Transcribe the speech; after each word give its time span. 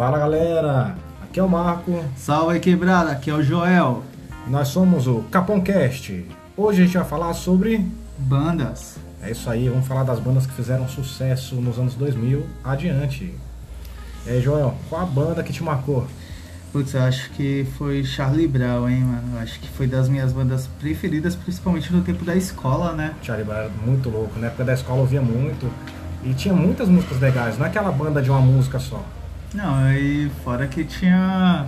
Fala 0.00 0.18
galera, 0.18 0.96
aqui 1.22 1.38
é 1.38 1.42
o 1.42 1.46
Marco. 1.46 2.02
Salve 2.16 2.58
quebrada, 2.58 3.10
aqui 3.10 3.28
é 3.28 3.34
o 3.34 3.42
Joel. 3.42 4.02
Nós 4.46 4.68
somos 4.68 5.06
o 5.06 5.24
Caponcast. 5.30 6.26
Hoje 6.56 6.80
a 6.80 6.84
gente 6.86 6.96
vai 6.96 7.06
falar 7.06 7.34
sobre 7.34 7.86
bandas. 8.16 8.96
É 9.22 9.30
isso 9.30 9.50
aí, 9.50 9.68
vamos 9.68 9.86
falar 9.86 10.04
das 10.04 10.18
bandas 10.18 10.46
que 10.46 10.54
fizeram 10.54 10.88
sucesso 10.88 11.56
nos 11.56 11.78
anos 11.78 11.96
2000 11.96 12.46
adiante. 12.64 13.34
E 14.24 14.30
aí, 14.30 14.40
Joel, 14.40 14.74
qual 14.88 15.02
a 15.02 15.04
banda 15.04 15.42
que 15.42 15.52
te 15.52 15.62
marcou? 15.62 16.06
Putz, 16.72 16.94
eu 16.94 17.02
acho 17.02 17.28
que 17.32 17.66
foi 17.76 18.02
Charlie 18.02 18.48
Brown, 18.48 18.88
hein, 18.88 19.04
mano? 19.04 19.34
Eu 19.34 19.40
acho 19.40 19.60
que 19.60 19.68
foi 19.68 19.86
das 19.86 20.08
minhas 20.08 20.32
bandas 20.32 20.66
preferidas, 20.80 21.36
principalmente 21.36 21.92
no 21.92 22.00
tempo 22.00 22.24
da 22.24 22.34
escola, 22.34 22.94
né? 22.94 23.14
Charlie 23.20 23.44
Brown 23.44 23.58
era 23.58 23.70
muito 23.84 24.08
louco, 24.08 24.38
na 24.38 24.46
época 24.46 24.64
da 24.64 24.72
escola 24.72 24.96
eu 24.96 25.02
ouvia 25.02 25.20
muito. 25.20 25.70
E 26.24 26.32
tinha 26.32 26.54
muitas 26.54 26.88
músicas 26.88 27.20
legais, 27.20 27.58
não 27.58 27.66
é 27.66 27.68
aquela 27.68 27.92
banda 27.92 28.22
de 28.22 28.30
uma 28.30 28.40
música 28.40 28.78
só. 28.78 29.04
Não, 29.54 29.92
e 29.92 30.30
fora 30.44 30.66
que 30.66 30.84
tinha 30.84 31.66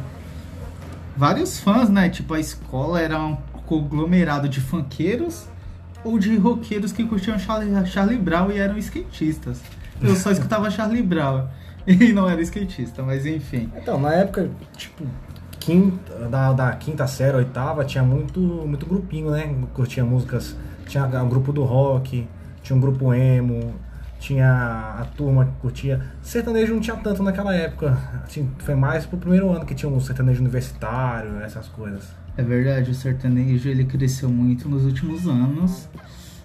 vários 1.17 1.59
fãs, 1.61 1.89
né? 1.89 2.09
Tipo, 2.09 2.35
a 2.35 2.41
escola 2.41 3.01
era 3.01 3.19
um 3.19 3.37
conglomerado 3.67 4.49
de 4.49 4.61
funkeiros 4.61 5.47
ou 6.05 6.19
de 6.19 6.37
roqueiros 6.37 6.93
que 6.93 7.05
curtiam 7.05 7.39
Charlie, 7.39 7.87
Charlie 7.87 8.19
Brown 8.19 8.51
e 8.51 8.59
eram 8.59 8.79
skatistas. 8.79 9.61
Eu 10.01 10.15
só 10.17 10.31
escutava 10.33 10.71
Charlie 10.71 11.03
Brown. 11.03 11.47
e 11.87 12.13
não 12.13 12.29
era 12.29 12.41
skatista, 12.43 13.03
mas 13.03 13.27
enfim. 13.27 13.71
Então, 13.77 13.99
na 14.01 14.13
época, 14.15 14.49
tipo, 14.77 15.05
quinta, 15.59 16.29
da, 16.29 16.53
da 16.53 16.73
quinta 16.73 17.07
série, 17.07 17.37
oitava, 17.37 17.85
tinha 17.85 18.05
muito, 18.05 18.41
muito 18.41 18.87
grupinho, 18.87 19.31
né? 19.31 19.55
Curtia 19.75 20.05
músicas. 20.05 20.57
Tinha 20.87 21.05
o 21.05 21.25
um 21.25 21.29
grupo 21.29 21.53
do 21.53 21.65
rock, 21.65 22.27
tinha 22.63 22.77
um 22.77 22.81
grupo 22.81 23.13
emo, 23.15 23.75
tinha 24.23 24.97
a 25.01 25.05
turma 25.17 25.45
que 25.45 25.53
curtia. 25.61 26.01
Sertanejo 26.23 26.75
não 26.75 26.81
tinha 26.81 26.97
tanto 26.97 27.23
naquela 27.23 27.55
época. 27.55 27.99
Assim, 28.25 28.51
foi 28.59 28.75
mais 28.75 29.05
pro 29.05 29.19
primeiro 29.19 29.51
ano 29.51 29.67
que 29.67 29.75
tinha 29.75 29.91
um 29.91 30.01
sertanejo 30.01 30.41
universitário, 30.41 31.41
essas 31.43 31.69
coisas. 31.69 32.09
É 32.37 32.43
verdade, 32.43 32.91
o 32.91 32.95
sertanejo 32.95 33.69
ele 33.69 33.85
cresceu 33.85 34.29
muito 34.29 34.69
nos 34.69 34.85
últimos 34.85 35.27
anos. 35.27 35.89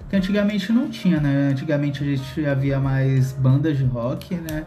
Que 0.09 0.15
antigamente 0.15 0.71
não 0.71 0.89
tinha, 0.89 1.19
né? 1.19 1.49
Antigamente 1.51 2.03
a 2.03 2.07
gente 2.07 2.45
havia 2.45 2.79
mais 2.79 3.33
bandas 3.33 3.77
de 3.77 3.83
rock, 3.83 4.35
né? 4.35 4.65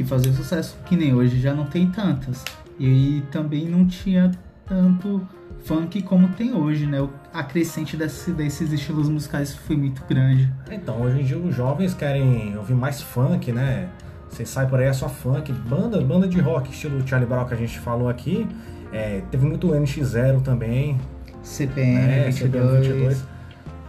que 0.00 0.04
faziam 0.04 0.34
sucesso, 0.34 0.78
que 0.86 0.96
nem 0.96 1.14
hoje 1.14 1.38
já 1.38 1.52
não 1.52 1.66
tem 1.66 1.86
tantas. 1.90 2.42
E 2.78 3.22
também 3.30 3.68
não 3.68 3.86
tinha 3.86 4.30
tanto 4.66 5.28
funk 5.64 6.02
como 6.02 6.28
tem 6.28 6.54
hoje, 6.54 6.86
né? 6.86 7.06
A 7.32 7.42
crescente 7.42 7.96
desse, 7.96 8.30
desses 8.32 8.72
estilos 8.72 9.08
musicais 9.08 9.54
foi 9.54 9.76
muito 9.76 10.02
grande. 10.08 10.52
Então, 10.70 11.00
hoje 11.00 11.20
em 11.20 11.24
dia 11.24 11.38
os 11.38 11.54
jovens 11.54 11.94
querem 11.94 12.56
ouvir 12.56 12.74
mais 12.74 13.00
funk, 13.00 13.52
né? 13.52 13.88
Você 14.28 14.46
sai 14.46 14.68
por 14.68 14.78
aí 14.78 14.86
é 14.86 14.92
só 14.92 15.08
funk, 15.08 15.52
banda, 15.52 16.00
banda 16.00 16.28
de 16.28 16.40
rock, 16.40 16.70
estilo 16.70 17.06
Charlie 17.06 17.28
Brown 17.28 17.44
que 17.46 17.54
a 17.54 17.56
gente 17.56 17.78
falou 17.80 18.08
aqui. 18.08 18.46
É, 18.92 19.22
teve 19.30 19.46
muito 19.46 19.68
NX0 19.68 20.42
também. 20.42 20.98
CPM, 21.42 22.12
é, 22.12 22.24
22. 22.30 22.36
CPM 22.36 22.80
22. 22.80 23.24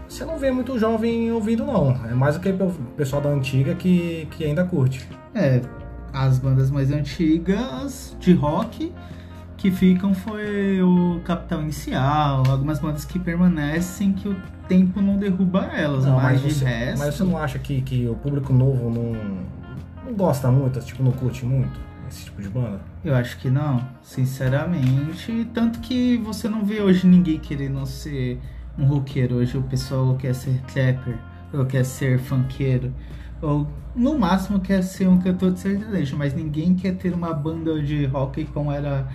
Você 0.08 0.26
não 0.26 0.38
vê 0.38 0.52
muito 0.52 0.78
jovem 0.78 1.32
ouvindo, 1.32 1.66
não. 1.66 1.92
É 2.06 2.14
mais 2.14 2.36
o 2.36 2.40
que 2.40 2.50
o 2.50 2.72
pessoal 2.98 3.22
da 3.22 3.30
antiga 3.30 3.76
que, 3.76 4.28
que 4.32 4.44
ainda 4.44 4.66
curte. 4.66 5.08
É, 5.34 5.62
as 6.12 6.38
bandas 6.38 6.70
mais 6.70 6.92
antigas 6.92 8.16
de 8.20 8.34
rock 8.34 8.92
que 9.62 9.70
ficam 9.70 10.16
foi 10.16 10.81
o 10.81 11.22
Capital 11.23 11.62
Inicial, 11.62 12.42
algumas 12.50 12.80
bandas 12.80 13.06
que 13.06 13.20
permanecem 13.20 14.12
que 14.12 14.28
o 14.28 14.36
tempo 14.68 15.00
não 15.00 15.18
derruba 15.18 15.66
elas, 15.66 16.03
não, 16.03 16.16
mas, 16.16 16.42
mas, 16.42 16.53
você, 16.53 16.66
resto... 16.66 17.00
mas 17.00 17.14
você 17.14 17.23
não 17.23 17.38
acha 17.38 17.59
que, 17.59 17.80
que 17.81 18.08
o 18.08 18.16
público 18.16 18.52
novo 18.52 18.90
não, 18.90 19.14
não 20.03 20.14
gosta 20.16 20.50
muito, 20.50 20.80
tipo, 20.80 21.03
não 21.03 21.12
curte 21.12 21.45
muito 21.45 21.80
esse 22.09 22.26
tipo 22.26 22.42
de 22.42 22.50
banda? 22.50 22.81
Eu 23.06 23.14
acho 23.14 23.38
que 23.38 23.52
não, 23.52 23.88
sinceramente. 24.02 25.47
Tanto 25.53 25.80
que 25.80 26.18
você 26.18 26.50
não 26.50 26.66
vê 26.66 26.81
hoje 26.81 27.06
ninguém 27.06 27.38
querendo 27.38 27.86
ser 27.86 28.40
um 28.78 28.86
roqueiro. 28.86 29.36
Hoje 29.36 29.57
o 29.57 29.62
pessoal 29.62 30.16
quer 30.16 30.34
ser 30.34 30.59
trapper, 30.74 31.18
ou 31.53 31.66
quer 31.66 31.86
ser 31.86 32.18
funkeiro 32.18 32.91
ou 33.41 33.68
no 33.96 34.18
máximo 34.18 34.59
quer 34.59 34.84
ser 34.84 35.07
um 35.07 35.18
cantor 35.18 35.52
de 35.52 35.59
sertanejo, 35.59 36.16
mas 36.16 36.34
ninguém 36.34 36.75
quer 36.75 36.96
ter 36.96 37.13
uma 37.13 37.34
banda 37.34 37.81
de 37.81 38.06
rock 38.06 38.46
como 38.46 38.72
era 38.72 39.07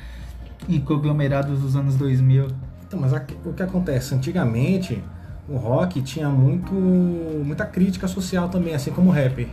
em 0.68 0.80
conglomerados 0.80 1.60
dos 1.60 1.76
anos 1.76 1.96
2000. 1.96 2.48
Então, 2.86 3.00
mas 3.00 3.12
o 3.12 3.52
que 3.52 3.62
acontece? 3.62 4.14
Antigamente, 4.14 5.02
o 5.48 5.56
rock 5.56 6.02
tinha 6.02 6.28
muito, 6.28 6.72
muita 6.72 7.64
crítica 7.64 8.08
social 8.08 8.48
também, 8.48 8.74
assim 8.74 8.90
como 8.90 9.10
o 9.10 9.12
rap. 9.12 9.48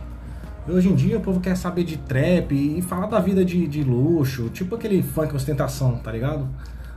E 0.66 0.70
hoje 0.70 0.88
em 0.88 0.94
dia 0.94 1.18
o 1.18 1.20
povo 1.20 1.40
quer 1.40 1.56
saber 1.56 1.84
de 1.84 1.98
trap 1.98 2.52
e 2.52 2.80
falar 2.82 3.06
da 3.06 3.20
vida 3.20 3.44
de, 3.44 3.66
de 3.66 3.84
luxo, 3.84 4.48
tipo 4.48 4.74
aquele 4.74 5.02
funk 5.02 5.34
ostentação, 5.34 5.98
tá 5.98 6.10
ligado? 6.10 6.48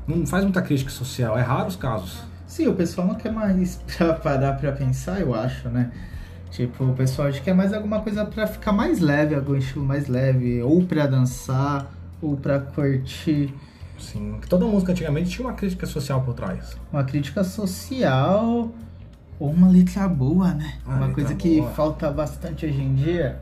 Não 0.07 0.25
faz 0.25 0.43
muita 0.43 0.61
crítica 0.61 0.89
social, 0.89 1.37
é 1.37 1.41
raro 1.41 1.67
os 1.67 1.75
casos. 1.75 2.23
Sim, 2.45 2.67
o 2.67 2.73
pessoal 2.73 3.07
não 3.07 3.15
quer 3.15 3.31
mais 3.31 3.75
pra 3.97 4.13
parar 4.13 4.53
pra 4.53 4.71
pensar, 4.71 5.19
eu 5.19 5.35
acho, 5.35 5.67
né? 5.69 5.91
Tipo, 6.49 6.85
o 6.85 6.93
pessoal 6.93 7.27
acha 7.27 7.41
que 7.41 7.49
é 7.49 7.53
mais 7.53 7.73
alguma 7.73 7.99
coisa 7.99 8.25
para 8.25 8.47
ficar 8.47 8.71
mais 8.71 9.01
leve, 9.01 9.35
algum 9.35 9.55
estilo 9.55 9.85
mais 9.85 10.07
leve, 10.07 10.61
ou 10.61 10.83
para 10.85 11.05
dançar, 11.05 11.91
ou 12.21 12.37
para 12.37 12.59
curtir. 12.59 13.53
Sim, 13.97 14.39
toda 14.47 14.65
música 14.65 14.91
antigamente 14.91 15.29
tinha 15.29 15.47
uma 15.47 15.53
crítica 15.53 15.85
social 15.85 16.21
por 16.21 16.33
trás. 16.33 16.77
Uma 16.91 17.03
crítica 17.03 17.43
social 17.43 18.71
ou 19.39 19.51
uma 19.51 19.67
letra 19.67 20.07
boa, 20.07 20.53
né? 20.53 20.75
Uma, 20.85 20.95
uma 20.97 21.09
coisa 21.13 21.33
que 21.35 21.59
boa. 21.59 21.71
falta 21.71 22.11
bastante 22.11 22.65
hoje 22.65 22.81
em 22.81 22.95
dia. 22.95 23.39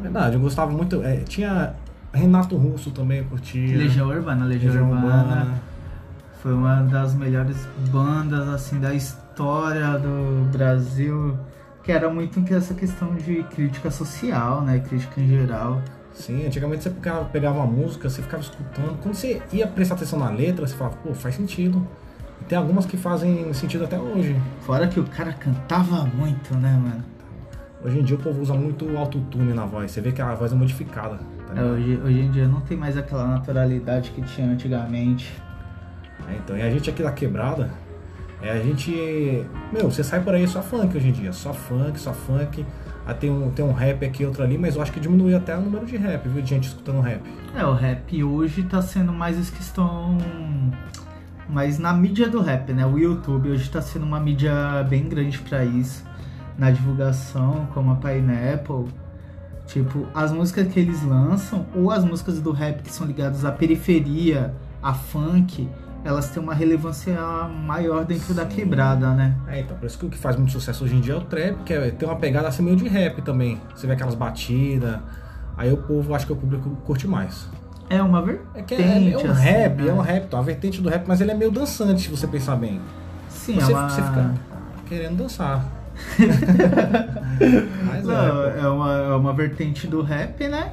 Verdade, 0.00 0.36
eu 0.36 0.40
gostava 0.40 0.70
muito. 0.70 1.02
É, 1.02 1.18
tinha 1.18 1.74
Renato 2.12 2.56
Russo 2.56 2.90
também, 2.90 3.18
eu 3.18 3.24
curtia. 3.24 3.76
Legião 3.76 4.08
Urbana, 4.08 4.44
Legião, 4.44 4.72
Legião 4.72 4.90
Urbana. 4.90 5.22
Urbana. 5.22 5.62
Foi 6.42 6.54
uma 6.54 6.82
das 6.82 7.14
melhores 7.14 7.56
bandas 7.92 8.48
assim 8.48 8.80
da 8.80 8.94
história 8.94 9.30
história 9.40 9.98
do 9.98 10.50
Brasil, 10.52 11.38
que 11.82 11.90
era 11.90 12.10
muito 12.10 12.44
essa 12.52 12.74
questão 12.74 13.14
de 13.14 13.42
crítica 13.44 13.90
social, 13.90 14.60
né? 14.60 14.80
Crítica 14.80 15.18
em 15.18 15.28
geral. 15.28 15.80
Sim, 16.12 16.46
antigamente 16.46 16.82
você 16.82 16.90
pegava, 16.90 17.24
pegava 17.26 17.58
uma 17.58 17.66
música, 17.66 18.08
você 18.08 18.22
ficava 18.22 18.42
escutando. 18.42 18.98
Quando 19.00 19.14
você 19.14 19.40
ia 19.52 19.66
prestar 19.66 19.94
atenção 19.94 20.18
na 20.18 20.30
letra, 20.30 20.66
você 20.66 20.74
falava, 20.74 20.96
pô, 20.96 21.14
faz 21.14 21.34
sentido. 21.34 21.86
E 22.40 22.44
tem 22.44 22.58
algumas 22.58 22.84
que 22.84 22.96
fazem 22.96 23.52
sentido 23.54 23.84
até 23.84 23.98
hoje. 23.98 24.36
Fora 24.62 24.88
que 24.88 24.98
o 24.98 25.04
cara 25.04 25.32
cantava 25.32 26.04
muito, 26.06 26.54
né, 26.56 26.72
mano? 26.72 27.04
Hoje 27.82 27.98
em 27.98 28.02
dia 28.02 28.16
o 28.16 28.18
povo 28.18 28.42
usa 28.42 28.54
muito 28.54 28.96
autotune 28.96 29.54
na 29.54 29.64
voz. 29.64 29.90
Você 29.90 30.00
vê 30.00 30.12
que 30.12 30.20
a 30.20 30.34
voz 30.34 30.52
é 30.52 30.54
modificada. 30.54 31.18
Tá 31.46 31.60
é, 31.60 31.64
hoje, 31.64 32.00
hoje 32.04 32.20
em 32.20 32.30
dia 32.30 32.46
não 32.46 32.60
tem 32.60 32.76
mais 32.76 32.96
aquela 32.96 33.26
naturalidade 33.26 34.10
que 34.10 34.20
tinha 34.22 34.46
antigamente. 34.48 35.32
É, 36.28 36.34
então, 36.36 36.56
e 36.56 36.62
a 36.62 36.70
gente 36.70 36.90
aqui 36.90 37.02
da 37.02 37.12
quebrada, 37.12 37.70
é, 38.42 38.50
a 38.50 38.58
gente. 38.58 39.46
Meu, 39.72 39.90
você 39.90 40.04
sai 40.04 40.20
por 40.20 40.34
aí 40.34 40.46
só 40.46 40.60
funk 40.62 40.94
hoje 40.94 41.08
em 41.08 41.12
dia. 41.12 41.32
Só 41.32 41.54
funk, 41.54 41.98
só 41.98 42.12
funk. 42.12 42.66
Aí 43.10 43.14
tem 43.16 43.28
um, 43.28 43.50
tem 43.50 43.64
um 43.64 43.72
rap 43.72 44.04
aqui, 44.04 44.24
outro 44.24 44.44
ali, 44.44 44.56
mas 44.56 44.76
eu 44.76 44.82
acho 44.82 44.92
que 44.92 45.00
diminuiu 45.00 45.36
até 45.36 45.56
o 45.56 45.60
número 45.60 45.84
de 45.84 45.96
rap, 45.96 46.28
viu? 46.28 46.40
De 46.40 46.48
gente 46.48 46.68
escutando 46.68 47.00
rap. 47.00 47.20
É, 47.56 47.64
o 47.64 47.74
rap 47.74 48.22
hoje 48.22 48.62
tá 48.62 48.80
sendo 48.80 49.12
mais 49.12 49.36
as 49.36 49.50
que 49.50 49.60
estão. 49.60 50.16
Mas 51.48 51.76
na 51.80 51.92
mídia 51.92 52.28
do 52.28 52.40
rap, 52.40 52.72
né? 52.72 52.86
O 52.86 52.96
YouTube 52.96 53.50
hoje 53.50 53.68
tá 53.68 53.82
sendo 53.82 54.04
uma 54.04 54.20
mídia 54.20 54.52
bem 54.88 55.08
grande 55.08 55.38
para 55.40 55.64
isso. 55.64 56.04
Na 56.56 56.70
divulgação, 56.70 57.66
como 57.74 57.90
a 57.90 57.96
Pineapple. 57.96 58.86
Tipo, 59.66 60.06
as 60.14 60.30
músicas 60.30 60.72
que 60.72 60.78
eles 60.78 61.02
lançam, 61.02 61.66
ou 61.74 61.90
as 61.90 62.04
músicas 62.04 62.40
do 62.40 62.52
rap 62.52 62.80
que 62.82 62.92
são 62.92 63.06
ligadas 63.06 63.44
à 63.44 63.50
periferia, 63.50 64.54
a 64.80 64.94
funk, 64.94 65.68
elas 66.04 66.30
têm 66.30 66.42
uma 66.42 66.54
relevância 66.54 67.14
maior 67.66 68.04
dentro 68.04 68.28
Sim. 68.28 68.34
da 68.34 68.46
quebrada, 68.46 69.10
né? 69.12 69.36
É, 69.46 69.60
então, 69.60 69.76
por 69.76 69.86
isso 69.86 69.98
que 69.98 70.06
o 70.06 70.08
que 70.08 70.16
faz 70.16 70.36
muito 70.36 70.52
sucesso 70.52 70.84
hoje 70.84 70.96
em 70.96 71.00
dia 71.00 71.14
é 71.14 71.16
o 71.16 71.20
trap, 71.20 71.62
que 71.64 71.72
é, 71.72 71.90
tem 71.90 72.08
uma 72.08 72.16
pegada 72.16 72.48
assim 72.48 72.62
meio 72.62 72.76
de 72.76 72.88
rap 72.88 73.20
também. 73.22 73.60
Você 73.74 73.86
vê 73.86 73.92
aquelas 73.92 74.14
batidas, 74.14 74.98
aí 75.56 75.72
o 75.72 75.76
povo, 75.76 76.14
acho 76.14 76.26
que 76.26 76.32
o 76.32 76.36
público 76.36 76.70
curte 76.84 77.06
mais. 77.06 77.48
É 77.88 78.00
uma 78.00 78.22
vertente. 78.22 78.74
É, 78.74 78.86
é, 78.86 79.12
é 79.12 79.16
um 79.16 79.30
assim, 79.30 79.42
rap, 79.42 79.82
né? 79.82 79.88
é 79.88 79.92
um 79.92 80.00
rap, 80.00 80.24
então, 80.24 80.38
a 80.38 80.42
vertente 80.42 80.80
do 80.80 80.88
rap, 80.88 81.04
mas 81.06 81.20
ele 81.20 81.32
é 81.32 81.34
meio 81.34 81.50
dançante, 81.50 82.02
se 82.02 82.08
você 82.08 82.26
pensar 82.26 82.56
bem. 82.56 82.80
Sim, 83.28 83.54
você, 83.56 83.72
é 83.72 83.76
uma... 83.76 83.88
você 83.88 84.02
fica 84.02 84.34
querendo 84.88 85.16
dançar. 85.16 85.64
mas 87.86 88.04
não, 88.04 88.44
é, 88.44 88.60
é, 88.60 88.68
uma, 88.68 88.92
é 88.92 89.14
uma 89.14 89.32
vertente 89.32 89.86
do 89.86 90.02
rap, 90.02 90.48
né? 90.48 90.72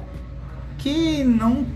Que 0.78 1.22
não 1.24 1.66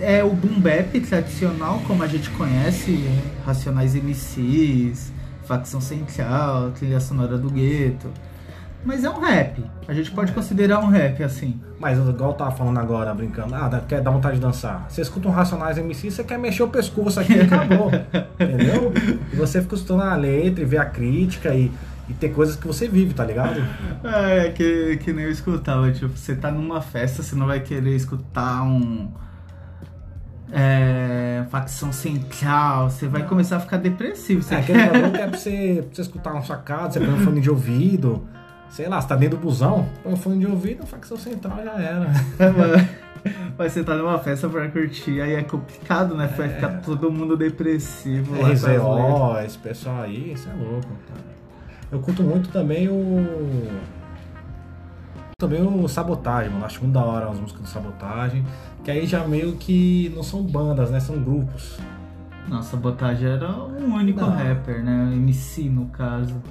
é 0.00 0.22
o 0.22 0.30
boom 0.30 0.60
bap 0.60 1.00
tradicional, 1.00 1.80
como 1.86 2.02
a 2.02 2.06
gente 2.06 2.30
conhece, 2.30 3.08
Racionais 3.44 3.94
MCs, 3.94 5.12
Facção 5.44 5.80
Central, 5.80 6.72
Trilha 6.72 7.00
Sonora 7.00 7.38
do 7.38 7.50
Gueto. 7.50 8.10
Mas 8.86 9.02
é 9.02 9.10
um 9.10 9.20
rap. 9.20 9.64
A 9.88 9.92
gente 9.92 10.12
pode 10.12 10.30
é. 10.30 10.34
considerar 10.34 10.78
um 10.78 10.86
rap 10.86 11.20
assim. 11.22 11.60
Mas 11.78 11.98
igual 11.98 12.30
eu 12.30 12.34
tava 12.34 12.52
falando 12.52 12.78
agora, 12.78 13.12
brincando, 13.12 13.52
ah, 13.54 13.82
quer 13.86 14.00
dar 14.00 14.12
vontade 14.12 14.36
de 14.36 14.40
dançar. 14.40 14.86
Você 14.88 15.00
escuta 15.02 15.26
um 15.28 15.32
Racionais 15.32 15.76
MC, 15.76 16.10
você 16.10 16.22
quer 16.22 16.38
mexer 16.38 16.62
o 16.62 16.68
pescoço 16.68 17.18
aqui 17.18 17.34
e 17.34 17.40
acabou. 17.40 17.90
entendeu? 18.38 18.92
E 19.32 19.36
você 19.36 19.60
fica 19.60 19.74
escutando 19.74 20.02
a 20.02 20.14
letra 20.14 20.62
e 20.62 20.64
vê 20.64 20.78
a 20.78 20.84
crítica 20.84 21.52
e, 21.52 21.72
e 22.08 22.14
ter 22.14 22.28
coisas 22.28 22.54
que 22.54 22.66
você 22.66 22.86
vive, 22.86 23.12
tá 23.12 23.24
ligado? 23.24 23.60
É, 24.04 24.50
que, 24.50 24.98
que 24.98 25.12
nem 25.12 25.24
eu 25.24 25.32
escutava, 25.32 25.90
tipo, 25.90 26.16
você 26.16 26.36
tá 26.36 26.52
numa 26.52 26.80
festa, 26.80 27.24
você 27.24 27.34
não 27.34 27.46
vai 27.46 27.58
querer 27.58 27.96
escutar 27.96 28.62
um. 28.62 29.10
É, 30.52 31.44
facção 31.50 31.92
central, 31.92 32.88
você 32.90 33.08
vai 33.08 33.24
começar 33.26 33.56
a 33.56 33.60
ficar 33.60 33.78
depressivo. 33.78 34.42
Você 34.42 34.54
É, 34.54 34.58
aquele 34.58 34.78
bagulho 34.78 35.12
que 35.12 35.20
é 35.20 35.26
pra 35.26 35.38
você, 35.38 35.84
pra 35.84 35.94
você 35.94 36.02
escutar 36.02 36.34
na 36.34 36.42
sua 36.42 36.56
casa, 36.56 36.92
você 36.92 37.00
põe 37.00 37.14
um 37.14 37.24
fone 37.24 37.40
de 37.40 37.50
ouvido, 37.50 38.26
sei 38.68 38.88
lá, 38.88 39.00
você 39.00 39.08
tá 39.08 39.16
dentro 39.16 39.38
do 39.38 39.42
busão, 39.42 39.88
põe 40.02 40.12
um 40.12 40.16
fone 40.16 40.38
de 40.38 40.46
ouvido, 40.46 40.86
facção 40.86 41.16
central 41.16 41.58
já 41.64 41.74
era. 41.74 42.06
Mas 43.58 43.72
você 43.72 43.82
tá 43.82 43.96
numa 43.96 44.18
festa 44.20 44.48
pra 44.48 44.68
curtir, 44.68 45.20
aí 45.20 45.34
é 45.34 45.42
complicado, 45.42 46.14
né? 46.14 46.28
Vai 46.36 46.48
ficar 46.48 46.80
todo 46.80 47.10
mundo 47.10 47.36
depressivo. 47.36 48.40
lá 48.40 48.52
as 48.52 48.62
letras. 48.62 48.82
RZO, 48.86 49.38
esse 49.44 49.58
pessoal 49.58 50.02
aí, 50.02 50.32
isso 50.32 50.48
é 50.48 50.52
louco. 50.52 50.86
cara. 51.08 51.26
Eu 51.90 51.98
curto 52.00 52.22
muito 52.22 52.48
também 52.50 52.88
o. 52.88 53.66
Também 55.38 55.60
o 55.62 55.86
Sabotagem, 55.86 56.50
mano. 56.50 56.64
Acho 56.64 56.80
muito 56.80 56.94
da 56.94 57.04
hora 57.04 57.28
as 57.28 57.38
músicas 57.38 57.60
do 57.64 57.68
Sabotagem. 57.68 58.42
Que 58.82 58.90
aí 58.90 59.04
já 59.06 59.28
meio 59.28 59.54
que 59.56 60.10
não 60.16 60.22
são 60.22 60.42
bandas, 60.42 60.90
né? 60.90 60.98
São 60.98 61.22
grupos. 61.22 61.78
Nossa, 62.48 62.70
Sabotagem 62.70 63.28
era 63.28 63.52
um 63.52 63.96
único 63.96 64.18
Não. 64.18 64.30
rapper, 64.30 64.82
né? 64.82 65.12
MC 65.14 65.68
no 65.68 65.88
caso. 65.88 66.42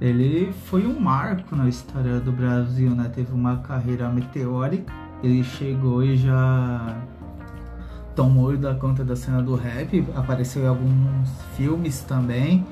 Ele 0.00 0.52
foi 0.64 0.88
um 0.88 0.98
marco 0.98 1.54
na 1.54 1.68
história 1.68 2.18
do 2.18 2.32
Brasil, 2.32 2.90
né? 2.90 3.12
Teve 3.14 3.32
uma 3.32 3.58
carreira 3.58 4.08
meteórica. 4.08 4.92
Ele 5.22 5.44
chegou 5.44 6.02
e 6.02 6.16
já 6.16 6.96
tomou 8.16 8.56
da 8.56 8.74
conta 8.74 9.04
da 9.04 9.14
cena 9.14 9.40
do 9.40 9.54
rap. 9.54 10.04
Apareceu 10.16 10.64
em 10.64 10.66
alguns 10.66 11.30
filmes 11.56 12.00
também. 12.00 12.66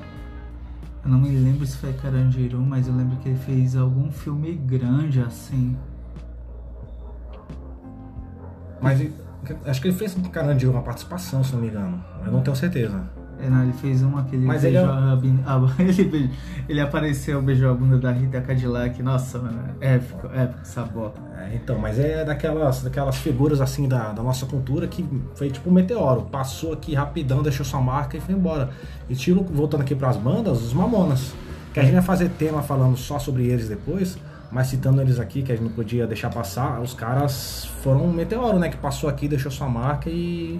Eu 1.07 1.11
não 1.11 1.19
me 1.19 1.29
lembro 1.29 1.65
se 1.65 1.77
foi 1.77 1.93
Carandiru, 1.93 2.59
mas 2.59 2.85
eu 2.85 2.93
lembro 2.93 3.15
que 3.19 3.29
ele 3.29 3.37
fez 3.37 3.77
algum 3.77 4.11
filme 4.11 4.51
grande 4.55 5.21
assim. 5.21 5.77
Mas 8.81 8.99
acho 9.65 9.81
que 9.81 9.87
ele 9.87 9.95
fez 9.95 10.13
Carandiru 10.33 10.73
uma 10.73 10.81
participação, 10.81 11.45
se 11.45 11.53
não 11.53 11.61
me 11.61 11.69
engano. 11.69 12.03
Eu 12.25 12.31
não 12.33 12.41
tenho 12.41 12.57
certeza. 12.57 13.09
É, 13.39 13.49
não, 13.49 13.61
ele 13.63 13.73
fez 13.73 14.01
uma 14.01 14.23
que 14.23 14.35
ele 14.35 14.45
Mas 14.45 14.63
ele 14.63 14.77
é- 14.77 14.79
a, 14.83 15.15
ele, 15.79 16.03
beijou- 16.05 16.29
ele 16.67 16.81
apareceu, 16.81 17.41
beijou 17.41 17.69
a 17.71 17.73
bunda 17.73 17.97
da 17.97 18.11
Rita 18.11 18.41
Cadillac. 18.41 19.01
Nossa, 19.03 19.37
mano, 19.37 19.59
é 19.79 19.95
épico, 19.95 20.27
épico 20.33 20.59
essa 20.61 20.83
bota. 20.83 21.21
É, 21.37 21.53
então, 21.55 21.77
mas 21.77 21.99
é 21.99 22.25
daquelas, 22.25 22.81
daquelas 22.81 23.17
figuras 23.17 23.61
assim 23.61 23.87
da, 23.87 24.11
da 24.11 24.23
nossa 24.23 24.45
cultura 24.47 24.87
que 24.87 25.05
foi 25.35 25.51
tipo 25.51 25.69
um 25.69 25.73
meteoro. 25.73 26.23
Passou 26.23 26.73
aqui 26.73 26.95
rapidão, 26.95 27.43
deixou 27.43 27.63
sua 27.65 27.79
marca 27.79 28.17
e 28.17 28.19
foi 28.19 28.33
embora. 28.33 28.69
Estilo, 29.09 29.43
voltando 29.43 29.81
aqui 29.81 29.93
pras 29.93 30.17
bandas, 30.17 30.61
os 30.63 30.73
Mamonas. 30.73 31.33
Que 31.73 31.79
a 31.79 31.83
gente 31.83 31.93
vai 31.93 32.01
fazer 32.01 32.29
tema 32.29 32.63
falando 32.63 32.97
só 32.97 33.19
sobre 33.19 33.45
eles 33.45 33.69
depois, 33.69 34.17
mas 34.51 34.65
citando 34.65 34.99
eles 34.99 35.19
aqui, 35.19 35.43
que 35.43 35.51
a 35.51 35.55
gente 35.55 35.63
não 35.65 35.71
podia 35.71 36.07
deixar 36.07 36.31
passar, 36.31 36.81
os 36.81 36.95
caras 36.95 37.65
foram 37.83 38.03
um 38.05 38.11
meteoro, 38.11 38.57
né? 38.57 38.69
Que 38.69 38.77
passou 38.77 39.07
aqui, 39.07 39.27
deixou 39.27 39.51
sua 39.51 39.69
marca 39.69 40.09
e 40.09 40.59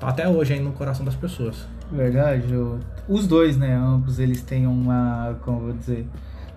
tá 0.00 0.08
até 0.08 0.28
hoje 0.28 0.54
aí 0.54 0.60
no 0.60 0.72
coração 0.72 1.04
das 1.04 1.14
pessoas. 1.14 1.64
Verdade, 1.92 2.52
eu- 2.52 2.78
os 3.06 3.26
dois, 3.26 3.56
né? 3.56 3.74
Ambos 3.74 4.18
eles 4.18 4.40
têm 4.42 4.66
uma, 4.66 5.36
como 5.42 5.58
eu 5.58 5.62
vou 5.64 5.72
dizer, 5.74 6.06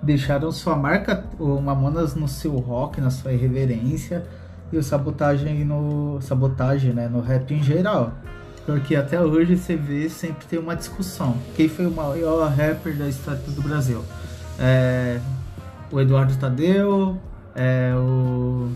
deixaram 0.01 0.51
sua 0.51 0.75
marca, 0.75 1.25
o 1.37 1.59
Mamonas 1.59 2.15
no 2.15 2.27
seu 2.27 2.53
rock, 2.57 3.01
na 3.01 3.09
sua 3.09 3.33
irreverência, 3.33 4.23
e 4.71 4.77
o 4.77 4.83
Sabotagem 4.83 5.65
no 5.65 6.19
sabotagem, 6.21 6.93
né, 6.93 7.07
no 7.07 7.19
rap 7.21 7.53
em 7.53 7.61
geral. 7.61 8.13
Porque 8.65 8.95
até 8.95 9.21
hoje 9.21 9.55
você 9.57 9.75
vê 9.75 10.09
sempre 10.09 10.45
tem 10.47 10.57
uma 10.57 10.75
discussão. 10.75 11.35
Quem 11.55 11.67
foi 11.69 11.85
o 11.85 11.91
maior 11.91 12.49
rapper 12.49 12.97
da 12.97 13.07
história 13.07 13.39
do 13.47 13.61
Brasil? 13.61 14.03
É, 14.57 15.19
o 15.91 16.01
Eduardo 16.01 16.35
Tadeu, 16.37 17.17
é, 17.55 17.93
o 17.95 18.69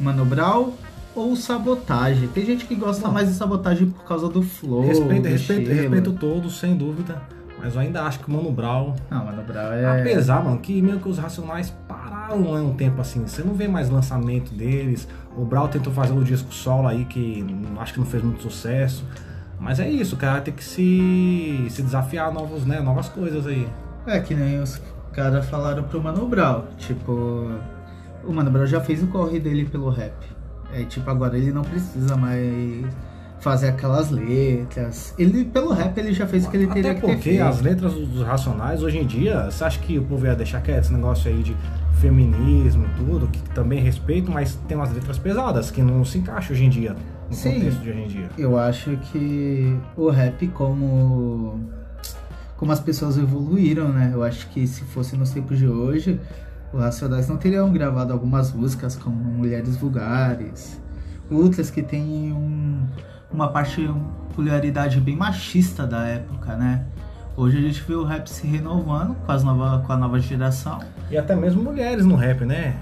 Mano 0.00 0.24
Brown 0.24 0.72
ou 1.18 1.36
Sabotagem? 1.36 2.28
Tem 2.28 2.44
gente 2.44 2.64
que 2.64 2.74
gosta 2.74 3.06
Não. 3.06 3.12
mais 3.12 3.28
de 3.28 3.34
Sabotagem 3.34 3.90
por 3.90 4.04
causa 4.04 4.28
do 4.28 4.42
flow, 4.42 4.86
respeito, 4.86 5.28
respeito, 5.28 5.70
respeito 5.70 6.12
todos, 6.12 6.58
sem 6.58 6.76
dúvida. 6.76 7.20
Mas 7.60 7.74
eu 7.74 7.80
ainda 7.80 8.02
acho 8.04 8.20
que 8.20 8.28
o 8.28 8.32
Mano 8.32 8.52
Brown 8.52 8.94
Não, 9.10 9.24
Mano 9.24 9.42
Brown 9.42 9.72
é... 9.72 10.00
Apesar, 10.00 10.44
mano, 10.44 10.58
que 10.58 10.80
meio 10.80 11.00
que 11.00 11.08
os 11.08 11.18
Racionais 11.18 11.70
pararam 11.88 12.38
né, 12.38 12.60
um 12.60 12.72
tempo 12.72 13.00
assim. 13.00 13.26
Você 13.26 13.42
não 13.42 13.52
vê 13.52 13.66
mais 13.66 13.90
lançamento 13.90 14.54
deles. 14.54 15.08
O 15.36 15.44
Brau 15.44 15.66
tentou 15.66 15.92
fazer 15.92 16.12
o 16.12 16.22
disco 16.22 16.54
solo 16.54 16.86
aí, 16.86 17.04
que 17.04 17.44
acho 17.80 17.94
que 17.94 17.98
não 17.98 18.06
fez 18.06 18.22
muito 18.22 18.42
sucesso. 18.42 19.04
Mas 19.58 19.80
é 19.80 19.90
isso, 19.90 20.14
o 20.14 20.18
cara 20.18 20.40
tem 20.40 20.54
que 20.54 20.62
se, 20.62 21.66
se 21.68 21.82
desafiar 21.82 22.32
novos, 22.32 22.64
né, 22.64 22.80
novas 22.80 23.08
coisas 23.08 23.44
aí. 23.44 23.66
É 24.06 24.20
que 24.20 24.34
nem 24.34 24.60
os 24.60 24.80
caras 25.12 25.44
falaram 25.46 25.82
pro 25.82 26.00
Mano 26.00 26.28
Brown. 26.28 26.62
Tipo, 26.76 27.50
o 28.24 28.32
Mano 28.32 28.52
Brown 28.52 28.66
já 28.66 28.80
fez 28.80 29.02
o 29.02 29.08
corre 29.08 29.40
dele 29.40 29.64
pelo 29.64 29.90
rap. 29.90 30.14
É 30.72 30.84
tipo, 30.84 31.08
agora 31.10 31.36
ele 31.36 31.52
não 31.52 31.62
precisa 31.62 32.16
mais 32.16 32.84
fazer 33.40 33.68
aquelas 33.68 34.10
letras. 34.10 35.14
Ele, 35.18 35.44
pelo 35.44 35.72
rap, 35.72 35.96
ele 35.98 36.12
já 36.12 36.26
fez 36.26 36.46
o 36.46 36.50
que 36.50 36.56
ele 36.56 36.66
teria 36.66 36.90
Até 36.90 37.00
que 37.00 37.06
ter 37.06 37.12
porque 37.12 37.30
feito. 37.30 37.44
as 37.44 37.60
letras 37.60 37.94
dos 37.94 38.22
Racionais, 38.22 38.82
hoje 38.82 38.98
em 38.98 39.06
dia, 39.06 39.50
você 39.50 39.64
acha 39.64 39.78
que 39.78 39.98
o 39.98 40.04
povo 40.04 40.26
ia 40.26 40.34
deixar 40.34 40.60
quieto 40.60 40.84
esse 40.84 40.92
negócio 40.92 41.30
aí 41.30 41.42
de 41.42 41.56
feminismo 42.00 42.84
e 42.84 43.04
tudo, 43.04 43.28
que 43.28 43.40
também 43.50 43.80
respeito, 43.80 44.30
mas 44.30 44.54
tem 44.68 44.76
umas 44.76 44.92
letras 44.92 45.18
pesadas 45.18 45.70
que 45.70 45.82
não 45.82 46.04
se 46.04 46.18
encaixam 46.18 46.54
hoje 46.54 46.64
em 46.64 46.70
dia, 46.70 46.96
no 47.28 47.34
Sim. 47.34 47.54
contexto 47.54 47.80
de 47.80 47.90
hoje 47.90 48.00
em 48.00 48.08
dia. 48.08 48.28
Eu 48.36 48.58
acho 48.58 48.96
que 49.12 49.76
o 49.96 50.10
rap, 50.10 50.46
como 50.48 51.60
como 52.56 52.72
as 52.72 52.80
pessoas 52.80 53.16
evoluíram, 53.16 53.88
né? 53.92 54.10
Eu 54.12 54.22
acho 54.24 54.48
que 54.48 54.66
se 54.66 54.82
fosse 54.82 55.16
nos 55.16 55.30
tempos 55.30 55.58
de 55.58 55.68
hoje, 55.68 56.20
os 56.72 56.80
Racionais 56.80 57.28
não 57.28 57.36
teriam 57.36 57.70
gravado 57.72 58.12
algumas 58.12 58.52
músicas 58.52 58.94
como 58.96 59.16
Mulheres 59.16 59.76
Vulgares, 59.76 60.80
outras 61.30 61.70
que 61.70 61.82
têm 61.82 62.32
um- 62.32 62.86
uma 63.32 63.48
particularidade 63.48 65.00
bem 65.00 65.16
machista 65.16 65.86
da 65.86 66.04
época, 66.06 66.54
né? 66.56 66.84
Hoje 67.36 67.56
a 67.58 67.60
gente 67.60 67.82
vê 67.86 67.94
o 67.94 68.04
rap 68.04 68.28
se 68.28 68.46
renovando 68.46 69.14
com, 69.14 69.30
as 69.32 69.44
nova, 69.44 69.82
com 69.86 69.92
a 69.92 69.96
nova 69.96 70.18
geração. 70.18 70.80
E 71.10 71.16
até 71.16 71.36
mesmo 71.36 71.62
mulheres 71.62 72.04
no 72.04 72.16
rap, 72.16 72.44
né? 72.44 72.74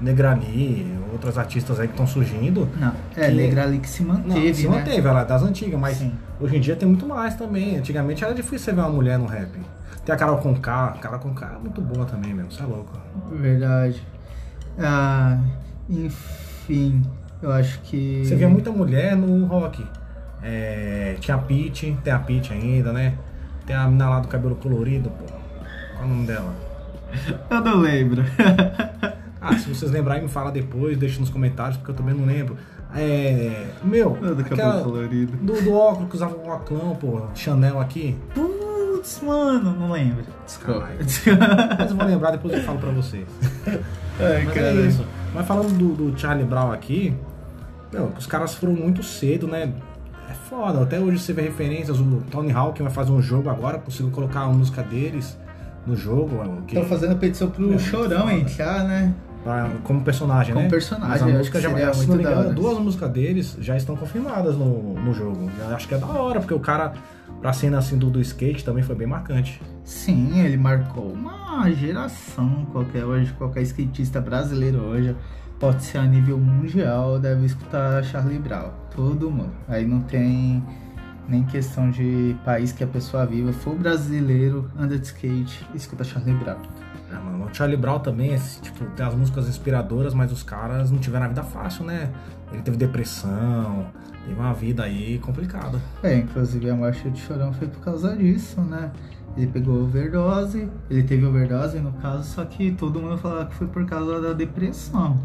Negrani, 0.00 0.98
outras 1.12 1.38
artistas 1.38 1.78
aí 1.78 1.86
que 1.86 1.92
estão 1.92 2.06
surgindo. 2.08 2.68
Não, 2.80 2.92
é 3.16 3.28
Que- 3.28 3.34
Negra 3.34 3.62
ali 3.62 3.78
que 3.78 3.88
se 3.88 4.02
Não, 4.02 4.14
manteve, 4.16 4.54
se 4.54 4.66
né? 4.68 4.76
manteve, 4.78 5.06
ela 5.06 5.20
é 5.20 5.24
das 5.24 5.42
antigas, 5.44 5.78
mas 5.78 5.98
Sim. 5.98 6.12
hoje 6.40 6.56
em 6.56 6.60
dia 6.60 6.74
tem 6.74 6.88
muito 6.88 7.06
mais 7.06 7.36
também. 7.36 7.76
Antigamente 7.76 8.24
era 8.24 8.34
difícil 8.34 8.58
você 8.58 8.72
ver 8.72 8.80
uma 8.80 8.90
mulher 8.90 9.16
no 9.18 9.26
rap. 9.26 9.48
Tem 10.04 10.14
a 10.14 10.18
Carol 10.18 10.38
Conká, 10.38 10.96
Carol 11.00 11.20
Conká 11.20 11.52
é 11.54 11.58
muito 11.58 11.80
boa 11.80 12.04
também 12.04 12.34
mesmo, 12.34 12.50
você 12.50 12.62
é 12.62 12.66
louco. 12.66 12.98
Verdade. 13.30 14.02
Ah, 14.78 15.38
enfim, 15.88 17.02
eu 17.40 17.52
acho 17.52 17.80
que. 17.82 18.24
Você 18.24 18.34
vê 18.34 18.46
muita 18.46 18.70
mulher 18.70 19.16
no 19.16 19.46
rock. 19.46 19.86
É, 20.42 21.16
tinha 21.20 21.36
a 21.36 21.40
Peach, 21.40 21.96
tem 22.02 22.12
a 22.12 22.18
Peach 22.18 22.52
ainda, 22.52 22.92
né? 22.92 23.14
Tem 23.64 23.76
a 23.76 23.86
mina 23.86 24.08
lá 24.08 24.20
do 24.20 24.26
cabelo 24.26 24.56
colorido, 24.56 25.08
pô. 25.10 25.24
Qual 25.24 26.02
é 26.02 26.04
o 26.04 26.08
nome 26.08 26.26
dela? 26.26 26.52
Eu 27.48 27.60
não 27.60 27.76
lembro. 27.78 28.24
Ah, 29.44 29.58
se 29.58 29.68
vocês 29.68 29.90
lembrarem, 29.90 30.22
me 30.22 30.28
fala 30.28 30.52
depois, 30.52 30.96
deixa 30.96 31.18
nos 31.18 31.28
comentários, 31.28 31.76
porque 31.76 31.90
eu 31.90 31.96
também 31.96 32.14
não 32.14 32.24
lembro. 32.24 32.56
É. 32.94 33.70
Meu, 33.82 34.10
do 34.10 34.44
cabelo 34.44 34.84
colorido. 34.84 35.36
do, 35.36 35.60
do 35.60 35.74
óculos 35.74 36.10
que 36.10 36.14
usava 36.14 36.36
um 36.36 36.48
óculos, 36.48 36.96
pô, 36.98 37.22
Chanel 37.34 37.80
aqui. 37.80 38.16
Putz, 39.02 39.20
mano, 39.20 39.74
não 39.78 39.90
lembro. 39.90 40.24
Desculpa. 40.46 40.88
Mas 41.78 41.90
eu 41.90 41.96
vou 41.96 42.06
lembrar, 42.06 42.30
depois 42.30 42.54
eu 42.54 42.62
falo 42.62 42.78
pra 42.78 42.90
vocês. 42.92 43.26
Ai, 44.20 44.44
Mas 44.44 44.54
cara. 44.54 44.66
é 44.68 44.86
isso. 44.86 45.04
Mas 45.34 45.44
falando 45.46 45.76
do, 45.76 46.10
do 46.10 46.18
Charlie 46.18 46.46
Brown 46.46 46.70
aqui, 46.70 47.12
meu, 47.92 48.12
os 48.16 48.26
caras 48.26 48.54
foram 48.54 48.74
muito 48.74 49.02
cedo, 49.02 49.48
né? 49.48 49.72
É 50.30 50.34
foda. 50.48 50.80
Até 50.82 51.00
hoje 51.00 51.18
você 51.18 51.32
vê 51.32 51.42
referências. 51.42 51.98
O 51.98 52.22
Tony 52.30 52.52
Hawk 52.52 52.80
vai 52.80 52.92
fazer 52.92 53.10
um 53.10 53.20
jogo 53.20 53.50
agora, 53.50 53.78
consigo 53.78 54.10
colocar 54.10 54.42
a 54.42 54.48
música 54.48 54.82
deles 54.82 55.36
no 55.84 55.96
jogo. 55.96 56.36
o 56.36 56.62
Que, 56.62 56.76
Tô 56.76 56.84
fazendo 56.84 57.16
petição 57.16 57.50
pro 57.50 57.66
Meu, 57.66 57.78
Chorão 57.80 58.30
entrar, 58.30 58.84
né? 58.84 59.12
como 59.82 60.02
personagem, 60.02 60.52
Como 60.54 60.66
né? 60.66 60.70
personagem, 60.70 61.08
Mas 61.10 61.22
a 61.22 61.28
eu 61.28 61.38
música 61.38 61.58
acho 61.58 61.66
que 61.66 61.72
já, 61.72 61.76
seria 61.78 61.94
se 61.94 62.06
muito 62.06 62.20
engano, 62.20 62.54
duas 62.54 62.78
músicas 62.78 63.10
deles 63.10 63.56
já 63.60 63.76
estão 63.76 63.96
confirmadas 63.96 64.54
no, 64.56 64.94
no 64.94 65.12
jogo. 65.12 65.50
Eu 65.58 65.74
acho 65.74 65.88
que 65.88 65.94
é 65.94 65.98
da 65.98 66.06
hora, 66.06 66.38
porque 66.38 66.54
o 66.54 66.60
cara, 66.60 66.92
pra 67.42 67.52
cena 67.52 67.78
assim 67.78 67.98
do, 67.98 68.08
do 68.08 68.20
skate, 68.20 68.64
também 68.64 68.84
foi 68.84 68.94
bem 68.94 69.06
marcante. 69.06 69.60
Sim, 69.84 70.38
ele 70.38 70.56
marcou 70.56 71.12
uma 71.12 71.68
geração. 71.72 72.64
Qualquer, 72.70 73.04
hoje, 73.04 73.32
qualquer 73.32 73.62
skatista 73.62 74.20
brasileiro 74.20 74.78
hoje, 74.78 75.14
pode 75.58 75.82
ser 75.82 75.98
a 75.98 76.04
nível 76.04 76.38
mundial, 76.38 77.18
deve 77.18 77.44
escutar 77.44 78.02
Charlie 78.04 78.38
Brown. 78.38 78.70
Todo 78.94 79.28
mundo. 79.28 79.52
Aí 79.66 79.84
não 79.84 80.00
tem 80.02 80.62
nem 81.28 81.42
questão 81.42 81.90
de 81.90 82.36
país 82.44 82.70
que 82.70 82.84
a 82.84 82.86
pessoa 82.86 83.26
viva. 83.26 83.52
For 83.52 83.74
brasileiro, 83.74 84.70
anda 84.78 84.96
de 84.96 85.04
skate, 85.04 85.66
escuta 85.74 86.04
Charlie 86.04 86.36
Brown. 86.36 86.58
Ah, 87.12 87.20
mano, 87.20 87.44
o 87.44 87.54
Charlie 87.54 87.76
Brown 87.76 87.98
também, 87.98 88.38
tipo, 88.62 88.84
tem 88.96 89.04
as 89.04 89.14
músicas 89.14 89.48
inspiradoras, 89.48 90.14
mas 90.14 90.30
os 90.30 90.44
caras 90.44 90.90
não 90.92 90.98
tiveram 90.98 91.26
a 91.26 91.28
vida 91.28 91.42
fácil, 91.42 91.84
né? 91.84 92.10
Ele 92.52 92.62
teve 92.62 92.76
depressão, 92.76 93.86
teve 94.26 94.38
uma 94.38 94.52
vida 94.52 94.84
aí 94.84 95.18
complicada. 95.18 95.80
É, 96.02 96.16
inclusive 96.16 96.70
a 96.70 96.74
morte 96.74 97.08
de 97.10 97.20
Chorão 97.20 97.52
foi 97.52 97.68
por 97.68 97.80
causa 97.80 98.16
disso, 98.16 98.60
né? 98.60 98.90
Ele 99.36 99.46
pegou 99.46 99.82
overdose, 99.82 100.68
ele 100.90 101.02
teve 101.02 101.24
overdose 101.24 101.78
no 101.80 101.92
caso, 101.92 102.24
só 102.24 102.44
que 102.44 102.72
todo 102.72 103.00
mundo 103.00 103.16
falava 103.16 103.46
que 103.46 103.54
foi 103.54 103.66
por 103.66 103.84
causa 103.86 104.20
da 104.20 104.32
depressão. 104.32 105.18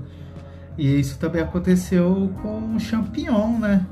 E 0.77 1.00
isso 1.00 1.18
também 1.18 1.42
aconteceu 1.42 2.32
com 2.42 2.75
o 2.75 2.80
Champion, 2.80 3.60
né? 3.60 3.86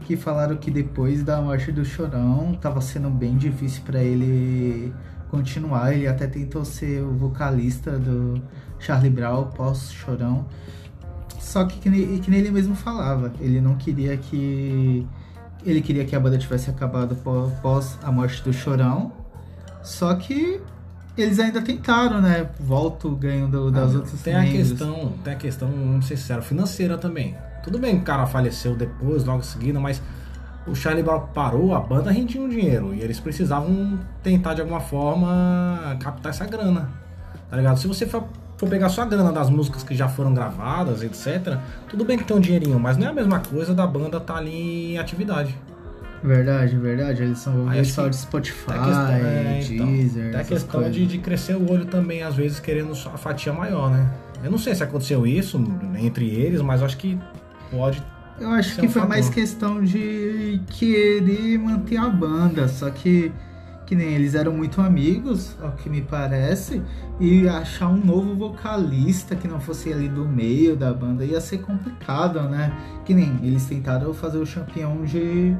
Que 0.00 0.16
falaram 0.16 0.56
que 0.56 0.70
depois 0.70 1.22
da 1.22 1.40
morte 1.40 1.70
do 1.70 1.84
Chorão 1.84 2.58
tava 2.60 2.80
sendo 2.80 3.08
bem 3.08 3.36
difícil 3.36 3.82
para 3.84 4.02
ele 4.02 4.92
continuar. 5.30 5.94
Ele 5.94 6.06
até 6.06 6.26
tentou 6.26 6.64
ser 6.64 7.02
o 7.02 7.12
vocalista 7.12 7.92
do 7.92 8.42
Charlie 8.78 9.10
Brown 9.10 9.44
pós-Chorão. 9.44 10.44
Só 11.52 11.66
que, 11.66 11.78
que 11.78 11.90
nem, 11.90 12.18
que 12.18 12.30
nem 12.30 12.40
ele 12.40 12.50
mesmo 12.50 12.74
falava, 12.74 13.30
ele 13.38 13.60
não 13.60 13.74
queria 13.74 14.16
que. 14.16 15.06
Ele 15.62 15.82
queria 15.82 16.02
que 16.02 16.16
a 16.16 16.18
banda 16.18 16.38
tivesse 16.38 16.70
acabado 16.70 17.14
pós 17.60 17.98
a 18.02 18.10
morte 18.10 18.42
do 18.42 18.54
Chorão. 18.54 19.12
Só 19.82 20.14
que 20.14 20.62
eles 21.16 21.38
ainda 21.38 21.60
tentaram, 21.60 22.22
né? 22.22 22.48
Volta 22.58 23.06
o 23.06 23.14
ganho 23.14 23.48
do, 23.48 23.70
das 23.70 23.94
ah, 23.94 23.98
outras 23.98 24.22
tem 24.22 24.34
a 24.34 24.44
questão 24.44 25.12
Tem 25.22 25.34
a 25.34 25.36
questão, 25.36 25.68
vamos 25.68 26.06
ser 26.06 26.16
sinceros, 26.16 26.46
financeira 26.46 26.96
também. 26.96 27.36
Tudo 27.62 27.78
bem 27.78 27.96
que 27.96 28.02
o 28.02 28.04
cara 28.04 28.24
faleceu 28.24 28.74
depois, 28.74 29.22
logo 29.24 29.40
em 29.40 29.42
seguida, 29.42 29.78
mas 29.78 30.00
o 30.66 30.74
Charlie 30.74 31.02
Brown 31.02 31.26
parou, 31.34 31.74
a 31.74 31.80
banda 31.80 32.10
rendia 32.10 32.40
um 32.40 32.48
dinheiro. 32.48 32.94
E 32.94 33.02
eles 33.02 33.20
precisavam 33.20 34.00
tentar 34.22 34.54
de 34.54 34.62
alguma 34.62 34.80
forma 34.80 35.98
captar 36.00 36.30
essa 36.30 36.46
grana. 36.46 36.88
Tá 37.50 37.58
ligado? 37.58 37.78
Se 37.78 37.86
você 37.86 38.06
for, 38.06 38.24
for 38.62 38.68
pegar 38.68 38.88
só 38.88 39.02
a 39.02 39.04
grana 39.04 39.32
das 39.32 39.50
músicas 39.50 39.82
que 39.82 39.92
já 39.92 40.08
foram 40.08 40.32
gravadas, 40.32 41.02
etc., 41.02 41.58
tudo 41.88 42.04
bem 42.04 42.16
que 42.16 42.22
tem 42.22 42.36
um 42.36 42.40
dinheirinho, 42.40 42.78
mas 42.78 42.96
não 42.96 43.08
é 43.08 43.10
a 43.10 43.12
mesma 43.12 43.40
coisa 43.40 43.74
da 43.74 43.84
banda 43.84 44.18
estar 44.18 44.34
tá 44.34 44.36
ali 44.36 44.92
em 44.92 44.98
atividade. 44.98 45.58
Verdade, 46.22 46.76
verdade. 46.76 47.24
Eles 47.24 47.38
são 47.38 47.66
só 47.84 48.06
de 48.06 48.14
Spotify, 48.14 48.66
questão, 48.66 49.08
é, 49.08 49.60
então, 49.68 49.86
Deezer. 49.86 50.38
A 50.38 50.44
questão 50.44 50.90
de, 50.90 51.06
de, 51.06 51.18
crescer 51.18 51.56
o 51.56 51.72
olho 51.72 51.86
também, 51.86 52.22
às 52.22 52.36
vezes, 52.36 52.60
querendo 52.60 52.92
a 52.92 53.18
fatia 53.18 53.52
maior, 53.52 53.90
né? 53.90 54.08
Eu 54.44 54.50
não 54.52 54.58
sei 54.58 54.76
se 54.76 54.84
aconteceu 54.84 55.26
isso 55.26 55.60
entre 55.98 56.28
eles, 56.28 56.62
mas 56.62 56.84
acho 56.84 56.96
que 56.96 57.18
pode. 57.68 58.00
Eu 58.38 58.50
acho 58.50 58.76
que 58.76 58.86
um 58.86 58.90
foi 58.90 59.02
fator. 59.02 59.08
mais 59.08 59.28
questão 59.28 59.82
de 59.82 60.60
querer 60.68 61.58
manter 61.58 61.96
a 61.96 62.08
banda, 62.08 62.68
só 62.68 62.88
que 62.90 63.32
que 63.92 63.96
nem 63.96 64.14
eles 64.14 64.34
eram 64.34 64.54
muito 64.54 64.80
amigos, 64.80 65.54
ao 65.60 65.72
que 65.72 65.90
me 65.90 66.00
parece, 66.00 66.80
e 67.20 67.46
achar 67.46 67.88
um 67.88 67.98
novo 67.98 68.34
vocalista 68.34 69.36
que 69.36 69.46
não 69.46 69.60
fosse 69.60 69.92
ali 69.92 70.08
do 70.08 70.24
meio 70.24 70.74
da 70.74 70.94
banda 70.94 71.26
ia 71.26 71.38
ser 71.42 71.58
complicado, 71.58 72.40
né? 72.44 72.72
Que 73.04 73.12
nem 73.12 73.38
eles 73.42 73.66
tentaram 73.66 74.14
fazer 74.14 74.38
o 74.38 74.46
campeão 74.46 75.04
de 75.04 75.54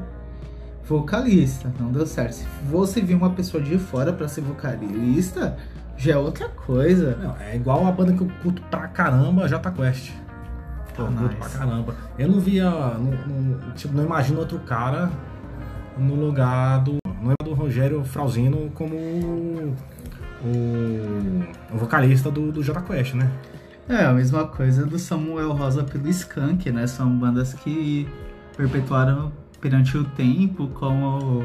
vocalista, 0.83 1.71
não 1.79 1.91
deu 1.91 2.07
certo. 2.07 2.33
Se 2.37 2.47
você 2.71 3.01
vir 3.01 3.13
uma 3.13 3.29
pessoa 3.29 3.61
de 3.61 3.77
fora 3.77 4.11
para 4.11 4.27
ser 4.27 4.41
vocalista, 4.41 5.55
já 5.95 6.13
é 6.13 6.17
outra 6.17 6.49
coisa. 6.49 7.15
Não, 7.21 7.37
é 7.39 7.55
igual 7.55 7.85
a 7.85 7.91
banda 7.91 8.13
que 8.13 8.21
eu 8.21 8.31
curto 8.41 8.63
pra 8.63 8.87
caramba, 8.87 9.47
Jota 9.47 9.69
Quest. 9.69 10.11
Pô, 10.95 11.03
ah, 11.03 11.09
nice. 11.11 11.21
curto 11.21 11.35
pra 11.35 11.49
caramba. 11.49 11.95
Eu 12.17 12.29
não 12.29 12.39
via. 12.39 12.67
Não, 12.67 13.11
não, 13.27 13.71
tipo, 13.73 13.93
não 13.93 14.03
imagino 14.03 14.39
outro 14.39 14.57
cara 14.57 15.11
no 15.99 16.15
lugar 16.15 16.79
do. 16.79 17.02
Não 17.23 17.31
é 17.31 17.35
do 17.41 17.53
Rogério 17.53 18.03
Frauzino 18.03 18.69
como 18.75 18.95
o, 18.97 19.73
o 21.73 21.77
vocalista 21.77 22.29
do, 22.29 22.51
do 22.51 22.61
Jota 22.61 22.81
Quest, 22.81 23.13
né? 23.13 23.31
É, 23.87 24.03
a 24.03 24.11
mesma 24.11 24.45
coisa 24.45 24.85
do 24.85 24.99
Samuel 24.99 25.53
Rosa 25.53 25.85
pelo 25.85 26.09
Skank, 26.09 26.69
né? 26.69 26.85
São 26.85 27.09
bandas 27.17 27.53
que 27.53 28.07
perpetuaram 28.57 29.31
perante 29.61 29.97
o 29.97 30.03
tempo 30.03 30.67
como 30.73 31.43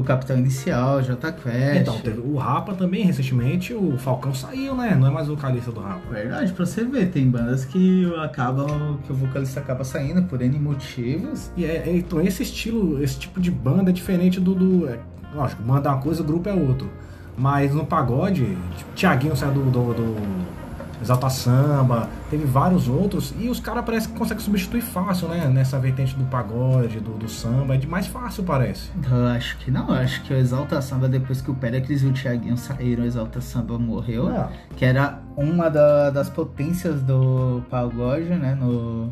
o 0.00 0.04
Capitão 0.04 0.38
Inicial, 0.38 1.02
J 1.02 1.32
Quest. 1.32 1.80
Então, 1.80 1.98
teve 2.00 2.20
o 2.20 2.36
Rapa 2.36 2.74
também, 2.74 3.04
recentemente, 3.04 3.74
o 3.74 3.96
Falcão 3.98 4.34
saiu, 4.34 4.74
né? 4.74 4.96
Não 4.98 5.06
é 5.06 5.10
mais 5.10 5.28
o 5.28 5.36
vocalista 5.36 5.70
do 5.70 5.80
Rapa. 5.80 6.00
Verdade, 6.10 6.52
pra 6.52 6.66
você 6.66 6.84
ver, 6.84 7.10
tem 7.10 7.28
bandas 7.28 7.64
que 7.64 8.12
acabam, 8.16 8.98
que 9.04 9.12
o 9.12 9.14
vocalista 9.14 9.60
acaba 9.60 9.84
saindo 9.84 10.22
por 10.22 10.40
N 10.40 10.58
motivos. 10.58 11.50
E 11.56 11.64
é, 11.64 11.88
é 11.88 11.96
então 11.96 12.20
esse 12.20 12.42
estilo, 12.42 13.02
esse 13.02 13.18
tipo 13.18 13.40
de 13.40 13.50
banda 13.50 13.90
é 13.90 13.92
diferente 13.92 14.40
do. 14.40 14.54
do 14.54 14.88
é, 14.88 14.98
lógico, 15.34 15.62
banda 15.62 15.88
é 15.88 15.92
uma 15.92 16.00
coisa, 16.00 16.22
o 16.22 16.24
grupo 16.24 16.48
é 16.48 16.54
outro. 16.54 16.90
Mas 17.36 17.74
no 17.74 17.86
pagode, 17.86 18.44
tipo, 18.76 18.92
Tiaguinho 18.94 19.34
saiu 19.36 19.52
do, 19.52 19.70
do, 19.70 19.94
do 19.94 20.59
Exalta 21.00 21.30
Samba, 21.30 22.08
teve 22.28 22.44
vários 22.44 22.88
outros, 22.88 23.34
e 23.38 23.48
os 23.48 23.58
caras 23.58 23.84
parece 23.84 24.08
que 24.08 24.18
conseguem 24.18 24.44
substituir 24.44 24.82
fácil, 24.82 25.28
né? 25.28 25.48
Nessa 25.48 25.78
vertente 25.78 26.14
do 26.14 26.24
pagode, 26.24 27.00
do, 27.00 27.12
do 27.12 27.28
samba, 27.28 27.74
é 27.74 27.78
de 27.78 27.86
mais 27.86 28.06
fácil, 28.06 28.44
parece. 28.44 28.90
Eu 29.10 29.26
acho 29.28 29.56
que 29.58 29.70
não, 29.70 29.90
acho 29.92 30.22
que 30.22 30.32
o 30.32 30.36
Exalta 30.36 30.80
Samba, 30.82 31.08
depois 31.08 31.40
que 31.40 31.50
o 31.50 31.54
Pericles 31.54 32.02
e 32.02 32.06
o 32.06 32.12
Thiaguinho 32.12 32.56
saíram, 32.56 33.04
o 33.04 33.06
Exalta 33.06 33.40
Samba 33.40 33.78
morreu, 33.78 34.30
é. 34.30 34.48
que 34.76 34.84
era 34.84 35.20
uma 35.36 35.70
da, 35.70 36.10
das 36.10 36.28
potências 36.28 37.00
do 37.02 37.62
pagode, 37.70 38.30
né, 38.30 38.54
no 38.54 39.10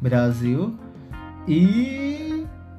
Brasil. 0.00 0.74
E 1.48 2.19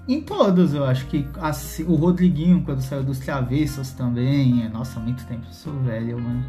em 0.07 0.19
todos, 0.19 0.73
eu 0.73 0.83
acho 0.83 1.05
que 1.07 1.27
assim, 1.39 1.83
o 1.83 1.95
Rodriguinho, 1.95 2.63
quando 2.63 2.81
saiu 2.81 3.03
dos 3.03 3.19
Travessos 3.19 3.91
também. 3.91 4.65
É, 4.65 4.69
nossa, 4.69 4.99
muito 4.99 5.25
tempo, 5.25 5.45
eu 5.47 5.53
sou 5.53 5.73
velho, 5.73 6.19
mano. 6.19 6.43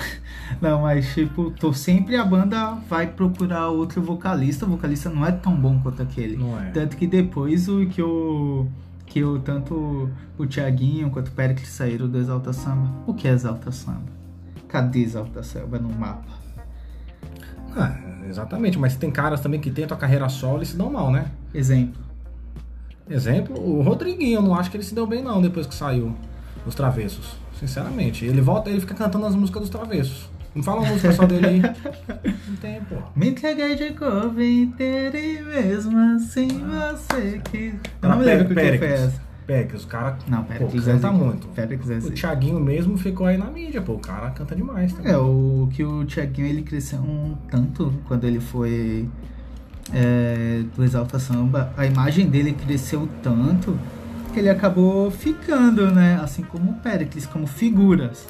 não, 0.60 0.82
mas 0.82 1.12
tipo, 1.14 1.50
tô 1.52 1.72
sempre 1.72 2.16
a 2.16 2.24
banda 2.24 2.74
vai 2.88 3.06
procurar 3.06 3.68
outro 3.68 4.02
vocalista. 4.02 4.66
O 4.66 4.68
vocalista 4.68 5.08
não 5.08 5.24
é 5.24 5.32
tão 5.32 5.56
bom 5.56 5.80
quanto 5.80 6.02
aquele. 6.02 6.36
Não 6.36 6.60
é. 6.60 6.70
Tanto 6.70 6.96
que 6.96 7.06
depois 7.06 7.68
o 7.68 7.86
que 7.86 8.02
o. 8.02 8.66
Que 9.06 9.22
o, 9.22 9.38
tanto 9.40 10.10
o 10.38 10.46
Thiaguinho 10.46 11.10
quanto 11.10 11.28
o 11.28 11.32
Pericles 11.32 11.68
saíram 11.68 12.08
do 12.08 12.18
Exalta 12.18 12.52
Samba. 12.52 12.90
O 13.06 13.14
que 13.14 13.26
é 13.26 13.32
Exalta 13.32 13.70
Samba? 13.70 14.12
Cadê 14.68 15.00
Exalta 15.00 15.42
Samba 15.42 15.78
no 15.78 15.92
mapa? 15.92 16.32
Ah, 17.76 17.98
exatamente, 18.28 18.78
mas 18.78 18.96
tem 18.96 19.10
caras 19.10 19.40
também 19.40 19.60
que 19.60 19.70
tentam 19.70 19.96
a 19.96 20.00
carreira 20.00 20.28
solo 20.28 20.62
e 20.62 20.66
se 20.66 20.76
dão 20.76 20.90
mal, 20.90 21.10
né? 21.10 21.30
Exemplo. 21.54 22.11
Exemplo, 23.12 23.58
o 23.58 23.82
Rodriguinho, 23.82 24.38
eu 24.38 24.42
não 24.42 24.54
acho 24.54 24.70
que 24.70 24.76
ele 24.76 24.84
se 24.84 24.94
deu 24.94 25.06
bem 25.06 25.22
não 25.22 25.42
depois 25.42 25.66
que 25.66 25.74
saiu 25.74 26.14
dos 26.64 26.74
Travessos. 26.74 27.36
Sinceramente. 27.58 28.24
Ele 28.24 28.40
volta 28.40 28.70
ele 28.70 28.80
fica 28.80 28.94
cantando 28.94 29.26
as 29.26 29.34
músicas 29.34 29.62
dos 29.62 29.70
Travessos. 29.70 30.30
Não 30.54 30.62
fala 30.62 30.80
uma 30.80 30.90
música 30.90 31.12
só 31.12 31.24
dele 31.24 31.46
aí. 31.46 31.62
Não 32.48 32.56
tem, 32.56 32.80
pô. 32.82 32.96
Me 33.16 33.30
entreguei 33.30 33.74
de 33.74 33.90
corpo 33.94 34.40
inteiro 34.40 35.16
e 35.16 35.42
mesmo 35.42 35.98
assim 36.16 36.48
você 36.48 37.40
que. 37.50 37.74
Eu 38.02 38.08
não 38.08 38.18
me 38.18 38.24
lembro 38.24 38.48
que 38.48 38.54
foi 38.54 38.88
essa. 38.88 39.32
Péricles, 39.46 39.84
o 39.84 39.88
cara 39.88 40.18
não, 40.28 40.44
Péricles 40.44 40.84
canta 40.84 41.08
é 41.08 41.10
muito. 41.10 41.48
Péricles 41.48 41.90
é 41.90 41.98
o 41.98 42.12
Thiaguinho 42.12 42.60
mesmo 42.60 42.96
ficou 42.96 43.26
aí 43.26 43.36
na 43.36 43.46
mídia, 43.46 43.82
pô. 43.82 43.94
O 43.94 43.98
cara 43.98 44.30
canta 44.30 44.54
demais 44.54 44.92
também. 44.92 45.12
É, 45.12 45.16
o 45.16 45.68
que 45.72 45.84
o 45.84 46.04
Thiaguinho 46.04 46.46
ele 46.46 46.62
cresceu 46.62 47.00
um 47.00 47.34
tanto 47.50 47.92
quando 48.06 48.24
ele 48.24 48.40
foi 48.40 49.08
é, 49.92 50.62
do 50.74 50.82
Exalta 50.82 51.18
Samba, 51.18 51.72
a 51.76 51.86
imagem 51.86 52.28
dele 52.28 52.52
cresceu 52.52 53.08
tanto 53.22 53.78
que 54.32 54.38
ele 54.38 54.48
acabou 54.48 55.10
ficando, 55.10 55.90
né? 55.90 56.18
Assim 56.22 56.42
como 56.42 56.74
Pericles, 56.80 57.26
como 57.26 57.46
figuras. 57.46 58.26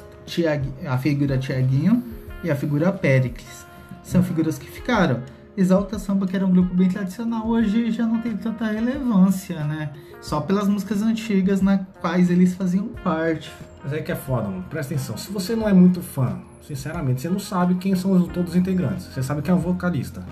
A 0.87 0.97
figura 0.97 1.37
Tiaguinho 1.37 2.03
e 2.43 2.51
a 2.51 2.55
figura 2.55 2.91
Pericles. 2.91 3.65
São 4.03 4.21
figuras 4.21 4.57
que 4.57 4.69
ficaram. 4.69 5.21
Exalta 5.55 5.99
Samba, 5.99 6.25
que 6.25 6.35
era 6.35 6.45
um 6.45 6.51
grupo 6.51 6.73
bem 6.73 6.89
tradicional, 6.89 7.47
hoje 7.47 7.91
já 7.91 8.07
não 8.07 8.19
tem 8.19 8.35
tanta 8.35 8.65
relevância, 8.65 9.63
né? 9.63 9.91
Só 10.19 10.41
pelas 10.41 10.67
músicas 10.67 11.01
antigas 11.01 11.61
na 11.61 11.77
quais 12.01 12.29
eles 12.31 12.55
faziam 12.55 12.87
parte. 13.03 13.51
Mas 13.83 13.93
aí 13.93 14.01
que 14.01 14.11
é 14.11 14.15
foda, 14.15 14.47
mano. 14.47 14.65
Presta 14.69 14.95
atenção. 14.95 15.15
Se 15.15 15.31
você 15.31 15.55
não 15.55 15.69
é 15.69 15.73
muito 15.73 16.01
fã, 16.01 16.39
sinceramente, 16.65 17.21
você 17.21 17.29
não 17.29 17.39
sabe 17.39 17.75
quem 17.75 17.95
são 17.95 18.27
todos 18.27 18.51
os 18.51 18.55
integrantes. 18.55 19.05
Você 19.05 19.21
sabe 19.21 19.41
quem 19.41 19.53
é 19.53 19.55
o 19.55 19.59
vocalista. 19.59 20.23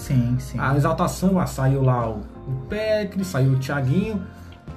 Sim, 0.00 0.36
sim. 0.38 0.58
A 0.58 0.74
exaltação, 0.74 1.38
ah, 1.38 1.46
saiu 1.46 1.82
lá 1.82 2.08
o, 2.08 2.20
o 2.48 2.52
Pecre, 2.68 3.22
saiu 3.22 3.52
o 3.52 3.56
Thiaguinho. 3.56 4.20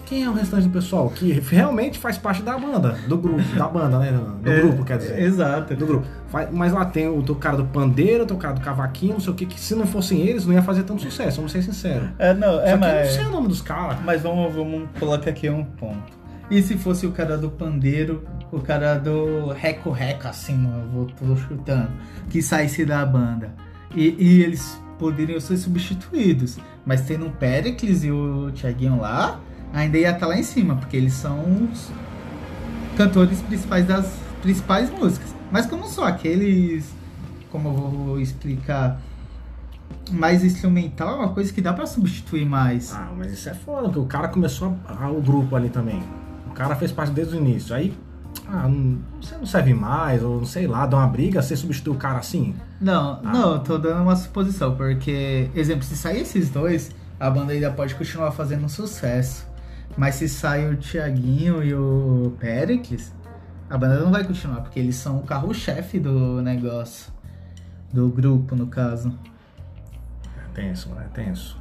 Quem 0.06 0.26
é 0.26 0.30
o 0.30 0.34
restante 0.34 0.68
do 0.68 0.70
pessoal? 0.70 1.10
Que 1.10 1.32
realmente 1.32 1.98
faz 1.98 2.18
parte 2.18 2.44
da 2.44 2.58
banda, 2.58 2.98
do 3.08 3.18
grupo, 3.18 3.42
da 3.56 3.68
banda, 3.70 4.00
né? 4.00 4.12
Do 4.12 4.52
é, 4.52 4.60
grupo, 4.60 4.84
quer 4.84 4.98
dizer. 4.98 5.18
Exato. 5.18 5.74
Do 5.76 5.88
grupo. 5.88 6.06
Mas 6.52 6.74
lá 6.74 6.84
tem 6.84 7.08
o, 7.08 7.24
cara 7.36 7.56
do 7.56 7.66
pandeiro, 7.66 8.26
o 8.26 8.38
cara 8.38 8.54
do 8.54 8.60
cavaquinho, 8.60 9.14
não 9.14 9.20
sei 9.22 9.32
o 9.32 9.36
que, 9.36 9.46
que 9.46 9.58
se 9.58 9.74
não 9.76 9.88
fossem 9.88 10.20
eles, 10.20 10.46
não 10.46 10.54
ia 10.54 10.62
fazer 10.62 10.84
tanto 10.84 11.02
sucesso, 11.02 11.38
vamos 11.38 11.54
ser 11.54 11.64
sinceros. 11.64 12.10
É, 12.20 12.34
não, 12.34 12.60
é, 12.60 12.72
Só 12.72 12.78
mas... 12.78 12.90
eu 12.90 13.04
não 13.04 13.12
sei 13.12 13.26
o 13.26 13.32
nome 13.32 13.48
dos 13.48 13.62
caras. 13.62 13.98
Mas 14.04 14.22
vamos, 14.22 14.54
vamos 14.54 14.90
colocar 15.00 15.30
aqui 15.30 15.50
um 15.50 15.64
ponto. 15.64 16.12
E 16.52 16.62
se 16.62 16.78
fosse 16.78 17.08
o 17.08 17.12
cara 17.14 17.38
do 17.38 17.50
pandeiro, 17.50 18.28
o 18.52 18.60
cara 18.60 18.96
do 18.96 19.54
reco-reco, 19.54 20.28
assim, 20.28 20.70
eu 20.82 20.90
vou 20.90 21.06
tô 21.06 21.34
chutando, 21.38 21.90
que 22.30 22.42
saísse 22.42 22.86
da 22.86 23.06
banda. 23.06 23.56
E, 23.96 24.16
e 24.20 24.44
eles 24.44 24.83
poderiam 24.98 25.40
ser 25.40 25.58
substituídos. 25.58 26.58
Mas 26.86 27.02
tendo 27.02 27.28
o 27.28 27.32
Pericles 27.32 28.04
e 28.04 28.12
o 28.12 28.52
Thiaguinho 28.52 29.00
lá, 29.00 29.40
ainda 29.74 29.98
ia 29.98 30.10
estar 30.10 30.22
tá 30.22 30.28
lá 30.28 30.38
em 30.38 30.44
cima, 30.44 30.76
porque 30.76 30.98
eles 30.98 31.14
são 31.14 31.40
os 31.72 31.90
cantores 32.96 33.42
principais 33.42 33.86
das 33.86 34.14
principais 34.42 34.90
músicas. 34.90 35.34
Mas 35.52 35.66
como 35.66 35.88
só 35.88 36.06
aqueles, 36.06 36.94
como 37.52 37.70
eu 37.70 37.74
vou 37.74 38.20
explicar, 38.20 39.00
mais 40.12 40.44
instrumental 40.44 41.16
é 41.16 41.26
uma 41.26 41.34
coisa 41.34 41.52
que 41.52 41.62
dá 41.62 41.74
para 41.74 41.86
substituir 41.86 42.46
mais. 42.46 42.94
Ah, 42.94 43.12
mas 43.18 43.32
isso 43.32 43.50
é 43.50 43.54
foda, 43.54 43.84
porque 43.84 44.00
o 44.00 44.06
cara 44.06 44.28
começou 44.28 44.76
a, 44.86 45.06
a, 45.06 45.12
o 45.12 45.22
grupo 45.22 45.56
ali 45.56 45.70
também. 45.70 46.02
O 46.50 46.54
cara 46.54 46.76
fez 46.76 46.92
parte 46.92 47.12
desde 47.12 47.36
o 47.36 47.40
início. 47.40 47.76
Aí, 47.76 47.96
ah, 48.48 48.68
não, 48.68 49.00
você 49.22 49.36
não 49.36 49.46
serve 49.46 49.74
mais, 49.74 50.22
ou 50.22 50.38
não 50.38 50.46
sei 50.46 50.68
lá, 50.68 50.86
dá 50.86 50.98
uma 50.98 51.08
briga, 51.08 51.42
você 51.42 51.56
substitui 51.56 51.94
o 51.94 51.98
cara 51.98 52.20
assim? 52.20 52.56
Não, 52.80 53.20
ah. 53.24 53.32
não, 53.32 53.60
tô 53.64 53.78
dando 53.78 54.02
uma 54.02 54.16
suposição, 54.16 54.76
porque, 54.76 55.50
exemplo, 55.56 55.84
se 55.84 55.96
sair 55.96 56.22
esses 56.22 56.50
dois, 56.50 56.92
a 57.20 57.30
banda 57.30 57.54
ainda 57.54 57.72
pode 57.72 57.96
continuar 57.96 58.32
fazendo 58.32 58.68
sucesso. 58.68 59.48
Mas 59.96 60.16
se 60.16 60.28
sai 60.28 60.68
o 60.70 60.76
Tiaguinho 60.76 61.64
e 61.64 61.74
o 61.74 62.34
Pericles, 62.40 63.14
a 63.70 63.78
banda 63.78 64.00
não 64.00 64.12
vai 64.12 64.24
continuar, 64.24 64.62
porque 64.62 64.80
eles 64.80 64.96
são 64.96 65.20
o 65.20 65.24
carro-chefe 65.24 66.00
do 66.00 66.42
negócio. 66.42 67.14
Do 67.92 68.10
grupo, 68.10 68.56
no 68.56 68.68
caso. 68.68 69.18
É 70.38 70.48
tenso, 70.54 70.90
né? 70.90 71.08
Tenso. 71.14 71.58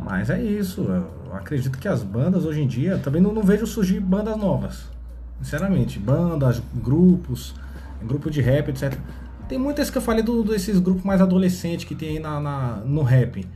Mas 0.00 0.28
é 0.28 0.42
isso. 0.42 0.82
Eu 0.82 1.34
acredito 1.34 1.78
que 1.78 1.86
as 1.86 2.02
bandas 2.02 2.44
hoje 2.44 2.62
em 2.62 2.66
dia 2.66 2.98
também 2.98 3.22
não, 3.22 3.32
não 3.32 3.42
vejo 3.42 3.66
surgir 3.66 4.00
bandas 4.00 4.36
novas. 4.36 4.97
Sinceramente, 5.40 5.98
bandas, 5.98 6.62
grupos, 6.74 7.54
grupo 8.02 8.30
de 8.30 8.40
rap, 8.40 8.68
etc. 8.70 8.98
Tem 9.48 9.58
muitas 9.58 9.88
que 9.90 9.98
eu 9.98 10.02
falei 10.02 10.22
do, 10.22 10.42
desses 10.42 10.78
grupos 10.78 11.04
mais 11.04 11.20
adolescentes 11.20 11.84
que 11.84 11.94
tem 11.94 12.10
aí 12.10 12.18
na, 12.18 12.40
na, 12.40 12.76
no 12.84 13.02
rap. 13.02 13.46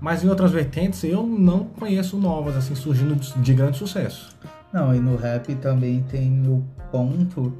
Mas 0.00 0.24
em 0.24 0.28
outras 0.28 0.50
vertentes 0.50 1.02
eu 1.04 1.26
não 1.26 1.64
conheço 1.64 2.16
novas, 2.16 2.56
assim, 2.56 2.74
surgindo 2.74 3.14
de 3.14 3.54
grande 3.54 3.76
sucesso. 3.76 4.34
Não, 4.72 4.94
e 4.94 5.00
no 5.00 5.16
rap 5.16 5.54
também 5.56 6.02
tem 6.04 6.46
o 6.46 6.64
ponto 6.90 7.52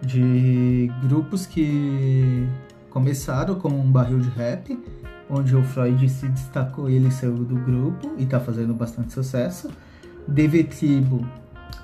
de 0.00 0.90
grupos 1.02 1.44
que 1.44 2.46
começaram 2.88 3.56
com 3.56 3.68
um 3.68 3.90
barril 3.90 4.20
de 4.20 4.28
rap, 4.30 4.78
onde 5.28 5.56
o 5.56 5.62
Freud 5.62 6.08
se 6.08 6.28
destacou, 6.28 6.88
ele 6.88 7.10
saiu 7.10 7.34
do 7.34 7.56
grupo 7.56 8.12
e 8.18 8.26
tá 8.26 8.38
fazendo 8.38 8.74
bastante 8.74 9.12
sucesso. 9.12 9.70
DV 10.28 10.64
Tribo, 10.64 11.26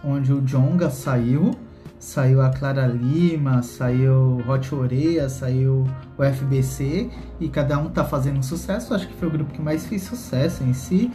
onde 0.04 0.33
o 0.33 0.40
Jonga 0.40 0.90
saiu, 0.90 1.52
saiu 1.99 2.40
a 2.40 2.50
Clara 2.50 2.87
Lima, 2.87 3.62
saiu 3.62 4.42
Hot 4.47 4.75
Oreia, 4.75 5.28
saiu 5.28 5.85
o 6.16 6.25
FBC 6.25 7.11
e 7.40 7.49
cada 7.49 7.78
um 7.78 7.88
tá 7.88 8.04
fazendo 8.04 8.42
sucesso. 8.42 8.95
Acho 8.95 9.09
que 9.09 9.14
foi 9.14 9.28
o 9.28 9.30
grupo 9.30 9.52
que 9.52 9.61
mais 9.61 9.87
fez 9.87 10.02
sucesso 10.02 10.62
em 10.62 10.73
si. 10.73 11.11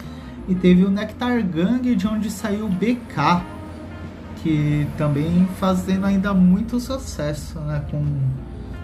E 0.47 0.55
teve 0.55 0.83
o 0.83 0.89
Nectar 0.89 1.41
Gang, 1.45 1.95
de 1.95 2.07
onde 2.07 2.29
saiu 2.29 2.65
o 2.65 2.69
BK, 2.69 3.43
que 4.41 4.85
também 4.97 5.47
fazendo 5.57 6.05
ainda 6.05 6.33
muito 6.33 6.79
sucesso, 6.81 7.59
né? 7.61 7.81
Com 7.89 8.03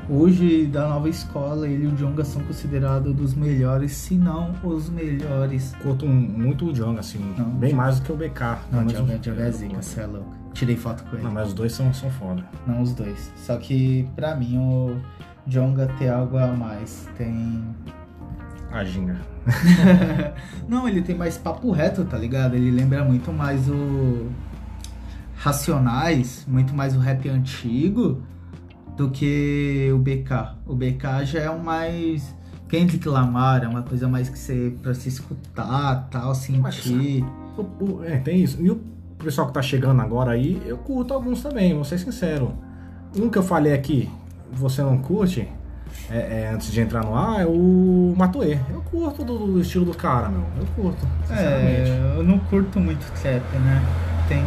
hoje 0.09 0.65
da 0.65 0.87
nova 0.87 1.07
escola, 1.07 1.67
ele 1.67 1.85
e 1.85 1.87
o 1.87 1.91
Jonga 1.95 2.25
são 2.25 2.41
considerados 2.43 3.13
dos 3.13 3.33
melhores, 3.33 3.91
se 3.91 4.15
não 4.15 4.53
os 4.63 4.89
melhores. 4.89 5.75
Curto 5.81 6.05
muito 6.05 6.67
o 6.67 6.73
Jonga, 6.73 6.99
assim, 6.99 7.19
não, 7.37 7.45
bem 7.45 7.73
mais 7.73 7.99
do 7.99 8.05
que 8.05 8.11
o 8.11 8.17
BK. 8.17 8.41
Não, 8.71 8.85
o 8.85 8.89
Jonga, 8.89 9.17
Jonga 9.19 9.43
é 9.43 9.51
zica, 9.51 9.81
você 9.81 10.01
é 10.01 10.05
louco. 10.07 10.35
Tirei 10.53 10.75
foto 10.75 11.03
com 11.03 11.15
ele. 11.15 11.23
Não, 11.23 11.31
mas 11.31 11.49
os 11.49 11.53
dois 11.53 11.71
são, 11.71 11.93
são 11.93 12.09
foda. 12.09 12.43
Não, 12.65 12.81
os 12.81 12.93
dois. 12.93 13.31
Só 13.37 13.55
que 13.57 14.09
pra 14.15 14.35
mim 14.35 14.57
o 14.57 14.99
Jonga 15.45 15.87
tem 15.99 16.09
algo 16.09 16.37
a 16.37 16.47
mais. 16.47 17.07
Tem. 17.15 17.63
A 18.71 18.83
ginga. 18.83 19.17
não, 20.67 20.87
ele 20.87 21.01
tem 21.01 21.15
mais 21.15 21.37
papo 21.37 21.71
reto, 21.71 22.05
tá 22.05 22.17
ligado? 22.17 22.55
Ele 22.55 22.71
lembra 22.71 23.03
muito 23.03 23.31
mais 23.31 23.69
o. 23.69 24.27
Racionais, 25.35 26.45
muito 26.47 26.73
mais 26.73 26.95
o 26.95 26.99
rap 26.99 27.29
antigo 27.29 28.21
do 28.99 29.09
que 29.09 29.89
o 29.93 29.97
BK. 29.97 30.55
O 30.67 30.75
BK 30.75 31.25
já 31.25 31.39
é 31.39 31.49
um 31.49 31.59
mais. 31.59 32.35
Kendrick 32.67 33.07
Lamar, 33.09 33.63
é 33.63 33.67
uma 33.67 33.81
coisa 33.81 34.07
mais 34.07 34.29
que 34.29 34.37
você. 34.37 34.73
pra 34.83 34.93
se 34.93 35.09
escutar, 35.09 36.07
tal, 36.11 36.35
sentir. 36.35 36.59
Mas, 36.59 36.85
é, 38.05 38.17
tem 38.17 38.43
isso. 38.43 38.61
E 38.61 38.69
o 38.69 38.79
o 39.19 39.23
pessoal 39.25 39.47
que 39.47 39.53
tá 39.53 39.61
chegando 39.61 40.01
agora 40.01 40.31
aí, 40.31 40.61
eu 40.65 40.77
curto 40.77 41.13
alguns 41.13 41.43
também, 41.43 41.73
vou 41.73 41.83
ser 41.83 41.99
sincero. 41.99 42.53
Um 43.13 43.29
que 43.29 43.37
eu 43.37 43.43
falei 43.43 43.73
aqui, 43.73 44.09
você 44.49 44.81
não 44.81 44.97
curte, 44.97 45.45
é, 46.09 46.17
é, 46.17 46.51
antes 46.53 46.71
de 46.71 46.79
entrar 46.79 47.03
no 47.03 47.13
ar, 47.13 47.41
é 47.41 47.45
o 47.45 48.13
Matuê. 48.17 48.57
Eu 48.71 48.79
curto 48.79 49.25
do, 49.25 49.37
do, 49.37 49.59
estilo 49.59 49.83
do 49.83 49.93
cara, 49.93 50.29
meu. 50.29 50.45
Eu 50.57 50.65
curto. 50.67 51.05
É, 51.29 52.15
eu 52.15 52.23
não 52.23 52.39
curto 52.39 52.79
muito 52.79 53.05
trap, 53.21 53.43
né? 53.57 53.83
Tem 54.29 54.41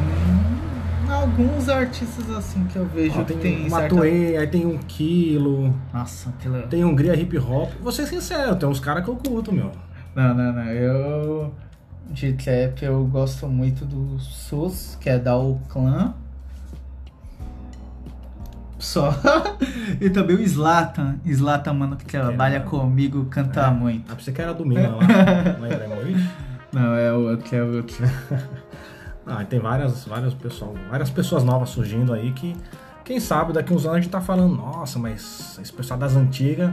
alguns 1.12 1.68
artistas 1.68 2.30
assim 2.30 2.64
que 2.64 2.76
eu 2.76 2.86
vejo 2.86 3.24
tem 3.24 3.38
tem. 3.38 3.68
Matuê, 3.68 4.26
certa... 4.26 4.40
aí 4.40 4.46
tem 4.46 4.66
um 4.66 4.78
Quilo. 4.78 5.74
Nossa, 5.92 6.30
aquilo. 6.30 6.62
Tem 6.62 6.84
Hungria 6.84 7.14
Hip 7.14 7.38
Hop. 7.38 7.70
Vou 7.80 7.92
ser 7.92 8.06
sincero, 8.06 8.56
tem 8.56 8.68
uns 8.68 8.80
caras 8.80 9.04
que 9.04 9.10
eu 9.10 9.16
curto, 9.16 9.52
meu. 9.52 9.70
Não, 10.14 10.34
não, 10.34 10.52
não. 10.52 10.64
Eu 10.64 11.52
de 12.10 12.32
trap 12.34 12.82
eu 12.82 13.04
gosto 13.06 13.48
muito 13.48 13.84
do 13.84 14.18
SUS, 14.20 14.96
que 15.00 15.08
é 15.08 15.18
da 15.18 15.36
O 15.36 15.58
Clan. 15.68 16.14
Só. 18.78 19.14
e 20.00 20.10
também 20.10 20.36
o 20.36 20.42
Slatan. 20.42 21.16
Slatan, 21.24 21.72
mano, 21.72 21.96
que 21.96 22.04
trabalha 22.04 22.56
é, 22.56 22.60
comigo, 22.60 23.24
canta 23.26 23.62
é. 23.62 23.70
muito. 23.70 24.12
Ah, 24.12 24.16
você 24.18 24.32
que 24.32 24.42
era 24.42 24.52
do 24.52 24.66
Mina 24.66 24.88
lá, 24.88 25.02
não 25.58 25.66
é 25.66 26.28
Não, 26.72 26.94
é 26.94 27.12
o 27.12 27.30
outro, 27.30 27.56
é 27.56 27.62
outro. 27.62 28.04
Ah, 29.26 29.44
tem 29.44 29.58
várias, 29.58 30.04
várias, 30.04 30.34
pessoas, 30.34 30.78
várias 30.90 31.10
pessoas 31.10 31.44
novas 31.44 31.70
surgindo 31.70 32.12
aí 32.12 32.32
que, 32.32 32.56
quem 33.04 33.20
sabe, 33.20 33.52
daqui 33.52 33.72
uns 33.72 33.84
anos 33.84 33.98
a 33.98 34.00
gente 34.00 34.10
tá 34.10 34.20
falando, 34.20 34.54
nossa, 34.54 34.98
mas 34.98 35.58
esse 35.60 35.72
pessoal 35.72 35.98
das 35.98 36.16
antigas 36.16 36.72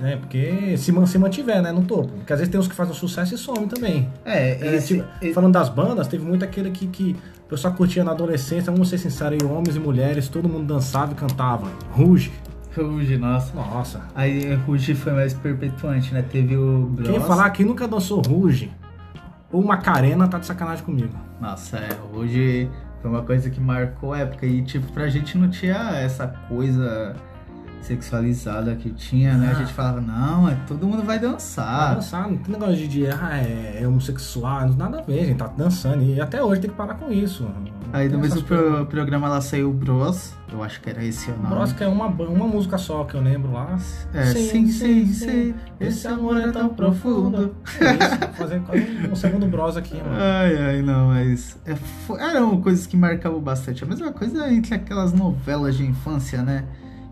né? 0.00 0.16
Porque 0.16 0.76
se, 0.76 0.92
se 1.06 1.18
mantiver, 1.18 1.62
né, 1.62 1.72
no 1.72 1.84
topo. 1.84 2.08
Porque 2.08 2.32
às 2.32 2.38
vezes 2.38 2.50
tem 2.50 2.60
uns 2.60 2.68
que 2.68 2.74
fazem 2.74 2.94
sucesso 2.94 3.34
e 3.34 3.38
somem 3.38 3.66
também. 3.66 4.08
É, 4.24 4.50
é 4.60 4.76
esse, 4.76 4.96
tipo, 4.96 5.08
esse... 5.20 5.32
falando 5.32 5.52
das 5.52 5.68
bandas, 5.68 6.08
teve 6.08 6.24
muito 6.24 6.44
aquele 6.44 6.70
que, 6.70 6.86
que 6.86 7.16
o 7.46 7.48
pessoal 7.48 7.74
curtia 7.74 8.02
na 8.04 8.12
adolescência, 8.12 8.72
vamos 8.72 8.88
ser 8.88 8.98
sinceros, 8.98 9.38
aí, 9.42 9.48
homens 9.48 9.76
e 9.76 9.80
mulheres, 9.80 10.28
todo 10.28 10.48
mundo 10.48 10.66
dançava 10.66 11.12
e 11.12 11.14
cantava. 11.14 11.70
Ruge. 11.92 12.32
Ruge, 12.76 13.16
nossa. 13.16 13.54
Nossa. 13.54 14.02
Aí 14.14 14.54
Ruge 14.66 14.94
foi 14.94 15.12
mais 15.12 15.32
perpetuante, 15.32 16.12
né? 16.12 16.22
Teve 16.22 16.56
o 16.56 16.86
Bros. 16.86 17.08
Quem 17.08 17.20
falar 17.20 17.50
que 17.50 17.64
nunca 17.64 17.86
dançou 17.86 18.20
Ruge 18.20 18.70
ou 19.54 19.62
Macarena 19.62 20.26
tá 20.26 20.38
de 20.38 20.46
sacanagem 20.46 20.84
comigo. 20.84 21.14
Nossa, 21.40 21.76
é, 21.76 21.88
Ruge 22.12 22.68
foi 23.00 23.10
uma 23.10 23.22
coisa 23.22 23.48
que 23.48 23.60
marcou 23.60 24.12
a 24.12 24.18
época 24.18 24.44
e 24.44 24.62
tipo, 24.62 24.90
pra 24.92 25.08
gente 25.08 25.38
não 25.38 25.48
tinha 25.48 25.76
essa 25.94 26.26
coisa 26.48 27.14
sexualizada 27.80 28.74
que 28.74 28.90
tinha, 28.90 29.34
né? 29.34 29.48
Ah. 29.48 29.56
A 29.56 29.60
gente 29.60 29.72
falava, 29.72 30.00
não, 30.00 30.48
é, 30.48 30.56
todo 30.66 30.86
mundo 30.86 31.04
vai 31.04 31.20
dançar. 31.20 31.86
Vai 31.86 31.94
dançar, 31.96 32.28
não 32.28 32.36
tem 32.36 32.52
negócio 32.52 32.88
de, 32.88 33.06
ah, 33.06 33.36
é, 33.36 33.82
é 33.82 33.86
homossexual, 33.86 34.68
nada 34.70 34.98
a 34.98 35.02
ver, 35.02 35.20
a 35.20 35.26
gente 35.26 35.38
tá 35.38 35.46
dançando. 35.46 36.02
E 36.02 36.20
até 36.20 36.42
hoje 36.42 36.62
tem 36.62 36.70
que 36.70 36.76
parar 36.76 36.94
com 36.94 37.12
isso. 37.12 37.46
Aí 37.94 38.08
no 38.08 38.18
mesmo 38.18 38.42
pro, 38.42 38.86
programa 38.86 39.28
lá 39.28 39.40
saiu 39.40 39.70
o 39.70 39.72
Bros, 39.72 40.34
eu 40.52 40.64
acho 40.64 40.80
que 40.80 40.90
era 40.90 41.04
esse 41.04 41.30
o 41.30 41.36
nome. 41.36 41.54
Bros, 41.54 41.72
que 41.72 41.84
é 41.84 41.86
uma, 41.86 42.08
uma 42.08 42.48
música 42.48 42.76
só 42.76 43.04
que 43.04 43.14
eu 43.14 43.20
lembro 43.20 43.52
lá. 43.52 43.78
É, 44.12 44.24
sim, 44.24 44.48
sim, 44.50 44.66
sim, 44.66 45.06
sim 45.06 45.54
esse 45.78 46.08
amor 46.08 46.40
é 46.40 46.50
tão 46.50 46.70
profundo. 46.70 47.54
É 47.80 47.92
isso, 47.92 48.32
fazer 48.36 48.60
um 49.12 49.14
segundo 49.14 49.46
Bros 49.46 49.76
aqui, 49.76 49.94
mano. 49.94 50.16
Ai, 50.18 50.56
ai, 50.56 50.82
não, 50.82 51.10
mas 51.10 51.56
é, 51.64 51.76
eram 52.18 52.60
coisas 52.60 52.84
que 52.84 52.96
marcavam 52.96 53.40
bastante. 53.40 53.84
A 53.84 53.86
mesma 53.86 54.12
coisa 54.12 54.52
entre 54.52 54.74
aquelas 54.74 55.12
novelas 55.12 55.76
de 55.76 55.86
infância, 55.86 56.42
né? 56.42 56.64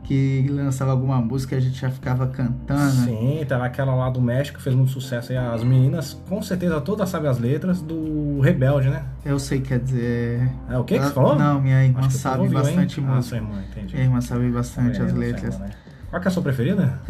Que 0.05 0.47
lançava 0.49 0.91
alguma 0.91 1.21
música 1.21 1.55
e 1.55 1.59
a 1.59 1.61
gente 1.61 1.81
já 1.81 1.91
ficava 1.91 2.27
cantando. 2.27 2.91
Sim, 2.91 3.45
tava 3.49 3.65
aquela 3.65 3.95
lá 3.95 4.11
do 4.11 4.21
México, 4.21 4.61
fez 4.61 4.75
muito 4.75 4.91
sucesso. 4.91 5.33
E 5.33 5.37
as 5.37 5.63
meninas, 5.63 6.15
com 6.29 6.43
certeza, 6.43 6.81
todas 6.81 7.09
sabem 7.09 7.31
as 7.31 7.39
letras 7.39 7.81
do 7.81 8.41
Rebelde, 8.41 8.89
né? 8.89 9.05
Eu 9.25 9.39
sei, 9.39 9.61
quer 9.61 9.79
dizer. 9.79 10.51
É 10.69 10.77
o 10.77 10.85
que 10.85 10.99
que 10.99 11.05
você 11.05 11.13
falou? 11.13 11.37
Não, 11.37 11.61
minha 11.61 11.85
irmã 11.85 12.11
sabe 12.11 12.43
ouviu, 12.43 12.59
bastante 12.59 13.01
hein? 13.01 13.07
música. 13.07 13.19
Ah, 13.19 13.23
sua 13.23 13.37
irmã, 13.37 13.63
entendi. 13.71 13.95
Minha 13.95 14.07
irmã 14.07 14.21
sabe 14.21 14.51
bastante 14.51 15.01
é, 15.01 15.05
as 15.05 15.13
letras. 15.13 15.55
Irmã, 15.55 15.67
né? 15.67 15.73
Qual 16.11 16.21
que 16.21 16.29
é 16.29 16.31
a 16.31 16.33
sua 16.33 16.43
preferida? 16.43 17.01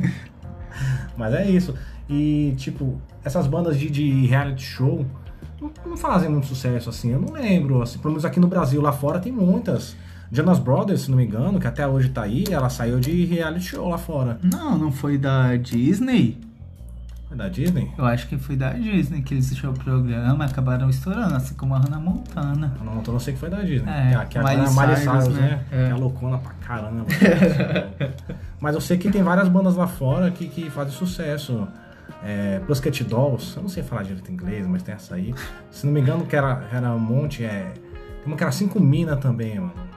Mas 1.16 1.34
é 1.34 1.48
isso. 1.50 1.74
E, 2.08 2.54
tipo, 2.56 3.00
essas 3.22 3.46
bandas 3.46 3.78
de, 3.78 3.90
de 3.90 4.26
reality 4.26 4.62
show 4.62 5.04
não, 5.60 5.70
não 5.84 5.96
fazem 5.96 6.30
muito 6.30 6.46
sucesso, 6.46 6.88
assim. 6.88 7.12
Eu 7.12 7.20
não 7.20 7.32
lembro. 7.32 7.82
Assim, 7.82 7.98
pelo 7.98 8.12
menos 8.12 8.24
aqui 8.24 8.40
no 8.40 8.46
Brasil, 8.46 8.80
lá 8.80 8.92
fora 8.92 9.18
tem 9.18 9.32
muitas. 9.32 9.94
Jonas 10.30 10.58
Brothers, 10.58 11.02
se 11.02 11.10
não 11.10 11.16
me 11.16 11.24
engano, 11.24 11.58
que 11.58 11.66
até 11.66 11.86
hoje 11.86 12.10
tá 12.10 12.22
aí, 12.22 12.44
ela 12.50 12.68
saiu 12.68 13.00
de 13.00 13.24
reality 13.24 13.70
show 13.70 13.88
lá 13.88 13.98
fora. 13.98 14.38
Não, 14.42 14.76
não 14.76 14.92
foi 14.92 15.16
da 15.16 15.56
Disney? 15.56 16.38
Foi 17.28 17.36
da 17.36 17.48
Disney? 17.48 17.90
Eu 17.96 18.06
acho 18.06 18.26
que 18.26 18.38
foi 18.38 18.56
da 18.56 18.70
Disney 18.72 19.20
que 19.20 19.34
eles 19.34 19.46
assistiram 19.46 19.72
o 19.72 19.78
programa 19.78 20.44
e 20.44 20.48
acabaram 20.48 20.88
estourando, 20.88 21.34
assim 21.34 21.54
como 21.54 21.74
a 21.74 21.78
Hannah 21.78 22.00
Montana. 22.00 22.72
A 22.74 22.78
Hannah 22.78 22.94
Montana 22.94 23.16
eu 23.16 23.20
sei 23.20 23.34
que 23.34 23.40
foi 23.40 23.50
da 23.50 23.60
Disney. 23.60 23.90
É, 23.90 24.10
que, 24.10 24.16
a, 24.16 24.24
que 24.24 24.38
a 24.38 24.42
Miley 24.42 24.96
Cyrus, 24.96 25.28
né? 25.28 25.40
né? 25.40 25.64
É. 25.70 25.86
Que 25.86 25.92
é 25.92 25.94
loucona 25.94 26.38
pra 26.38 26.52
caramba. 26.54 27.04
Mas 28.60 28.74
eu 28.74 28.80
sei 28.80 28.96
que 28.96 29.10
tem 29.10 29.22
várias 29.22 29.48
bandas 29.48 29.76
lá 29.76 29.86
fora 29.86 30.30
que, 30.30 30.48
que 30.48 30.70
fazem 30.70 30.92
sucesso. 30.92 31.68
É, 32.24 32.60
Pussycat 32.66 33.04
Dolls, 33.04 33.56
eu 33.56 33.62
não 33.62 33.68
sei 33.68 33.82
falar 33.82 34.02
direito 34.02 34.32
inglês, 34.32 34.66
mas 34.66 34.82
tem 34.82 34.94
essa 34.94 35.14
aí. 35.14 35.32
Se 35.70 35.86
não 35.86 35.92
me 35.92 36.00
engano, 36.00 36.24
que 36.26 36.34
era, 36.34 36.66
era 36.72 36.90
um 36.92 36.98
monte. 36.98 37.44
É, 37.44 37.70
tem 37.74 38.26
uma 38.26 38.36
que 38.36 38.42
era 38.42 38.50
cinco 38.50 38.80
mina 38.80 39.16
também, 39.16 39.60
mano. 39.60 39.87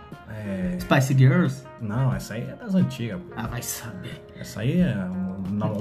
É... 0.45 0.77
Spice 0.79 1.13
Girls? 1.13 1.63
Não, 1.79 2.13
essa 2.13 2.33
aí 2.35 2.41
é 2.43 2.55
das 2.55 2.75
antigas. 2.75 3.19
pô. 3.19 3.33
Ah, 3.35 3.47
vai 3.47 3.61
saber. 3.61 4.21
Essa 4.39 4.61
aí 4.61 4.81
é. 4.81 4.95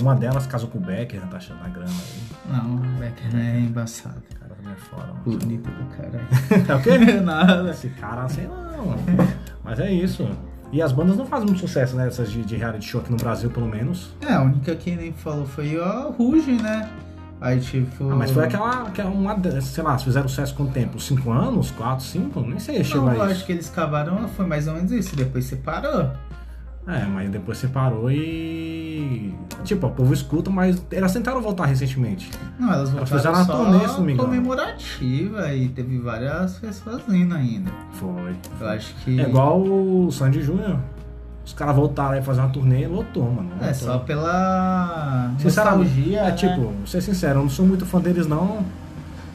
Uma, 0.01 0.15
delas 0.15 0.47
casou 0.47 0.69
com 0.69 0.79
o 0.79 0.81
Becker, 0.81 1.21
tá 1.29 1.37
achando 1.37 1.63
a 1.65 1.69
grana 1.69 1.91
aí. 1.91 2.53
Não, 2.53 2.75
o 2.77 2.99
Becker 2.99 3.37
é 3.37 3.59
embaçado. 3.61 4.19
O 4.19 4.39
cara 4.39 4.55
também 4.55 4.73
é 4.73 4.77
foda, 4.77 5.07
mano. 5.07 5.21
Bonito 5.25 5.71
do 5.71 5.85
caralho. 5.97 6.27
É 6.69 6.75
o 6.75 6.83
quê? 6.83 6.99
Nada. 7.21 7.71
Esse 7.71 7.89
cara, 7.91 8.29
sei 8.29 8.47
não, 8.47 8.87
mano. 8.87 9.03
Mas 9.65 9.79
é 9.81 9.91
isso. 9.91 10.29
E 10.73 10.81
as 10.81 10.93
bandas 10.93 11.17
não 11.17 11.27
fazem 11.27 11.47
muito 11.47 11.61
sucesso, 11.61 11.97
né? 11.97 12.07
Essas 12.07 12.31
de, 12.31 12.45
de 12.45 12.57
reality 12.57 12.87
show 12.87 13.01
aqui 13.01 13.11
no 13.11 13.17
Brasil, 13.17 13.51
pelo 13.51 13.67
menos. 13.67 14.15
É, 14.21 14.33
a 14.33 14.43
única 14.43 14.75
que 14.77 14.95
nem 14.95 15.13
falou 15.13 15.45
foi 15.45 15.81
a 15.81 16.13
Ruge, 16.17 16.53
né? 16.53 16.89
Aí 17.41 17.59
tipo. 17.59 18.11
Ah, 18.11 18.17
mas 18.17 18.31
foi 18.31 18.45
aquela, 18.45 18.83
aquela 18.83 19.11
uma, 19.11 19.37
sei 19.63 19.83
lá, 19.83 19.97
fizeram 19.99 20.29
sucesso 20.29 20.55
quanto 20.55 20.73
tempo? 20.73 21.01
Cinco 21.01 21.31
anos? 21.31 21.71
Quatro, 21.71 22.05
cinco? 22.05 22.41
Nem 22.41 22.59
sei, 22.59 22.85
chegou 22.85 23.07
Não, 23.07 23.15
eu 23.15 23.23
a 23.23 23.25
acho 23.27 23.35
isso. 23.37 23.47
que 23.47 23.53
eles 23.53 23.71
acabaram, 23.71 24.29
foi 24.29 24.47
mais 24.47 24.69
ou 24.69 24.75
menos 24.75 24.93
isso. 24.93 25.17
Depois 25.17 25.45
separou. 25.47 26.11
É, 26.87 27.05
mas 27.05 27.31
depois 27.31 27.59
separou 27.59 28.11
e. 28.11 29.35
Tipo, 29.65 29.87
o 29.87 29.91
povo 29.91 30.13
escuta, 30.13 30.51
mas 30.51 30.83
elas 30.91 31.13
tentaram 31.13 31.41
voltar 31.41 31.67
recentemente. 31.67 32.31
Não, 32.59 32.73
elas 32.73 32.91
voltaram 32.91 33.07
fizeram 33.17 33.35
uma 33.35 33.47
turnê, 33.47 33.89
se 33.89 33.95
não 33.99 34.05
me 34.05 34.13
engano. 34.13 34.29
comemorativa 34.29 35.55
e 35.55 35.69
teve 35.69 35.99
várias 35.99 36.55
pessoas 36.59 37.03
indo 37.09 37.35
ainda. 37.35 37.71
Foi. 37.93 38.35
Eu 38.61 38.69
acho 38.69 38.95
que. 38.97 39.21
É 39.21 39.25
igual 39.29 39.61
o 39.63 40.11
Sandy 40.11 40.43
Júnior. 40.43 40.79
Os 41.51 41.55
caras 41.55 41.75
voltaram 41.75 42.13
aí 42.13 42.23
fazer 42.23 42.41
uma 42.43 42.49
turnê 42.49 42.85
e 42.85 42.87
lotou, 42.87 43.29
mano. 43.29 43.51
É, 43.61 43.67
Lotou. 43.67 43.75
só 43.75 43.99
pela 43.99 45.33
nostalgia, 45.43 46.21
é 46.21 46.25
né? 46.27 46.33
tipo, 46.33 46.61
vou 46.61 46.87
ser 46.87 47.01
sincero, 47.01 47.41
eu 47.41 47.43
não 47.43 47.51
sou 47.51 47.67
muito 47.67 47.85
fã 47.85 48.01
deles 48.01 48.25
não, 48.25 48.65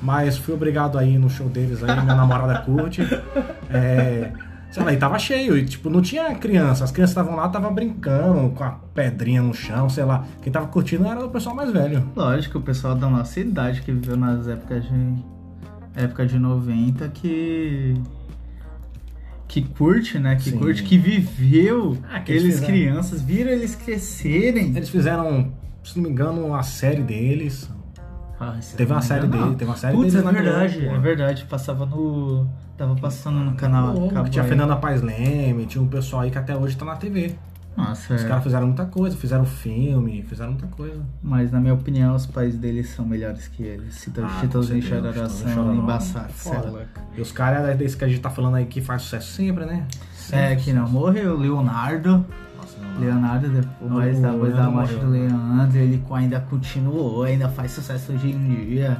mas 0.01 0.37
fui 0.37 0.53
obrigado 0.53 0.97
aí 0.97 1.17
no 1.17 1.29
show 1.29 1.49
deles 1.49 1.83
aí, 1.83 1.91
minha 2.01 2.15
namorada 2.15 2.59
curte. 2.59 3.01
É, 3.69 4.31
sei 4.71 4.81
lá, 4.81 4.93
e 4.93 4.97
tava 4.97 5.19
cheio, 5.19 5.57
e 5.57 5.65
tipo, 5.65 5.89
não 5.89 6.01
tinha 6.01 6.33
criança, 6.35 6.85
as 6.85 6.91
crianças 6.91 7.11
estavam 7.11 7.35
lá, 7.35 7.49
tava 7.49 7.69
brincando 7.69 8.49
com 8.51 8.63
a 8.63 8.77
pedrinha 8.93 9.41
no 9.41 9.53
chão, 9.53 9.89
sei 9.89 10.05
lá. 10.05 10.23
Quem 10.41 10.53
tava 10.53 10.67
curtindo 10.67 11.05
era 11.05 11.19
o 11.19 11.29
pessoal 11.29 11.53
mais 11.53 11.69
velho. 11.69 12.09
Lógico, 12.15 12.59
o 12.59 12.61
pessoal 12.61 12.95
da 12.95 13.09
nossa 13.09 13.41
idade 13.41 13.81
que 13.81 13.91
viveu 13.91 14.15
nas 14.15 14.47
épocas 14.47 14.85
de. 14.85 15.15
época 15.97 16.25
de 16.25 16.39
90 16.39 17.09
que. 17.09 18.01
Que 19.47 19.61
curte, 19.61 20.17
né? 20.19 20.35
Que 20.35 20.49
Sim. 20.51 20.57
curte, 20.57 20.83
que 20.83 20.97
viveu 20.97 21.97
Ah, 22.11 22.19
que 22.19 22.31
eles 22.31 22.43
eles 22.43 22.55
fizeram. 22.55 22.73
crianças, 22.73 23.21
viram 23.21 23.51
eles 23.51 23.75
crescerem. 23.75 24.75
Eles 24.75 24.89
fizeram, 24.89 25.51
se 25.83 25.95
não 25.97 26.03
me 26.03 26.09
engano, 26.09 26.53
a 26.55 26.63
série 26.63 27.01
deles. 27.01 27.69
Ah, 28.39 28.57
Teve 28.75 28.91
uma 28.91 29.01
série 29.01 29.27
dele, 29.27 29.55
teve 29.55 29.65
uma 29.65 29.77
série 29.77 29.95
Putz, 29.95 30.13
é 30.13 30.21
verdade, 30.21 30.79
Globo, 30.81 30.95
é 30.95 30.99
verdade. 30.99 31.45
Passava 31.45 31.85
no. 31.85 32.45
Tava 32.77 32.93
passando 32.95 33.39
no 33.39 33.55
canal. 33.55 33.93
Globo, 33.93 34.23
que 34.25 34.31
tinha 34.31 34.43
a. 34.43 34.47
Fernanda 34.47 34.75
Paes 34.75 35.01
Leme, 35.01 35.65
tinha 35.65 35.81
um 35.81 35.87
pessoal 35.87 36.23
aí 36.23 36.31
que 36.31 36.37
até 36.37 36.53
hoje 36.55 36.75
tá 36.75 36.83
na 36.83 36.97
TV. 36.97 37.35
Nossa, 37.77 38.13
Os 38.15 38.23
é. 38.23 38.27
caras 38.27 38.43
fizeram 38.43 38.67
muita 38.67 38.85
coisa, 38.85 39.17
fizeram 39.17 39.45
filme, 39.45 40.23
fizeram 40.23 40.51
muita 40.51 40.67
coisa. 40.67 41.01
Mas 41.21 41.51
na 41.51 41.59
minha 41.59 41.73
opinião, 41.73 42.15
os 42.15 42.25
pais 42.25 42.55
deles 42.57 42.89
são 42.89 43.05
melhores 43.05 43.47
que 43.49 43.63
eles. 43.63 43.95
Se 43.95 44.11
Ah, 44.21 44.39
Chitãozinho 44.39 44.79
com 44.81 44.85
e 44.85 44.89
certeza, 44.89 45.13
Chororó 45.13 45.29
são 45.29 45.75
embaçados. 45.75 46.47
é. 46.47 46.85
E 47.17 47.21
os 47.21 47.31
caras 47.31 47.67
é 47.69 47.75
desse 47.75 47.97
que 47.97 48.05
a 48.05 48.07
gente 48.07 48.21
tá 48.21 48.29
falando 48.29 48.55
aí 48.55 48.65
que 48.65 48.79
faz 48.81 49.01
sucesso 49.01 49.31
sempre, 49.33 49.65
né? 49.65 49.85
É, 50.31 50.49
Sempre 50.49 50.55
que 50.63 50.73
não 50.73 50.89
morreu, 50.89 51.37
Leonardo. 51.37 52.25
Nossa, 52.57 52.77
não, 52.81 52.93
não. 52.93 53.01
Leonardo, 53.01 53.49
depois, 53.49 54.19
Não, 54.19 54.31
depois 54.31 54.55
da 54.55 54.69
morte 54.69 54.95
do 54.95 55.09
Leandro, 55.09 55.77
ele 55.77 56.01
ainda 56.11 56.39
continuou, 56.39 57.23
ainda 57.23 57.49
faz 57.49 57.71
sucesso 57.71 58.13
hoje 58.13 58.31
em 58.31 58.65
dia. 58.65 58.97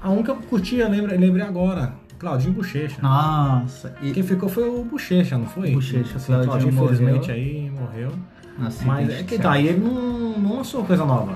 A 0.00 0.10
um 0.10 0.22
que 0.22 0.30
eu 0.30 0.36
curtia, 0.36 0.88
lembrei, 0.88 1.16
lembrei 1.18 1.44
agora. 1.46 1.92
Claudinho 2.22 2.52
Bochecha. 2.54 3.02
Nossa, 3.02 3.92
e 4.00 4.12
Quem 4.12 4.22
ficou 4.22 4.48
foi 4.48 4.62
o 4.68 4.84
Bochecha, 4.84 5.36
não 5.36 5.46
foi? 5.46 5.72
Bochecha, 5.72 6.20
Sim, 6.20 6.26
Claudinho 6.26 6.46
Claudinho, 6.46 6.72
infelizmente, 6.84 7.30
aí 7.32 7.68
morreu. 7.70 8.12
Nossa, 8.56 8.84
Mas 8.86 9.10
é 9.10 9.16
que 9.18 9.24
que- 9.24 9.38
daí 9.38 9.66
ele 9.66 9.80
não, 9.80 10.38
não 10.38 10.56
lançou 10.58 10.84
coisa 10.84 11.04
nova. 11.04 11.34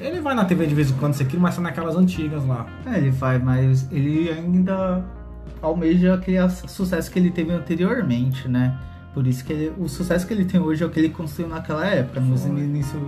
Ele 0.00 0.20
vai 0.20 0.34
na 0.34 0.44
TV 0.44 0.66
de 0.66 0.74
vez 0.74 0.90
em 0.90 0.94
quando, 0.94 1.12
isso 1.14 1.22
aqui, 1.22 1.36
mas 1.36 1.54
tá 1.54 1.62
naquelas 1.62 1.94
antigas 1.94 2.44
lá. 2.44 2.66
É, 2.86 2.98
ele 2.98 3.12
faz, 3.12 3.40
mas 3.40 3.86
ele 3.92 4.28
ainda 4.28 5.04
almeja 5.62 6.14
aquele 6.14 6.48
sucesso 6.50 7.08
que 7.08 7.20
ele 7.20 7.30
teve 7.30 7.52
anteriormente, 7.52 8.48
né? 8.48 8.76
Por 9.14 9.28
isso 9.28 9.44
que 9.44 9.52
ele- 9.52 9.72
o 9.78 9.88
sucesso 9.88 10.26
que 10.26 10.34
ele 10.34 10.44
tem 10.44 10.58
hoje 10.60 10.82
é 10.82 10.86
o 10.86 10.90
que 10.90 10.98
ele 10.98 11.10
construiu 11.10 11.48
naquela 11.48 11.86
época, 11.86 12.18
no 12.20 12.36
Foi. 12.36 12.50
início, 12.50 12.98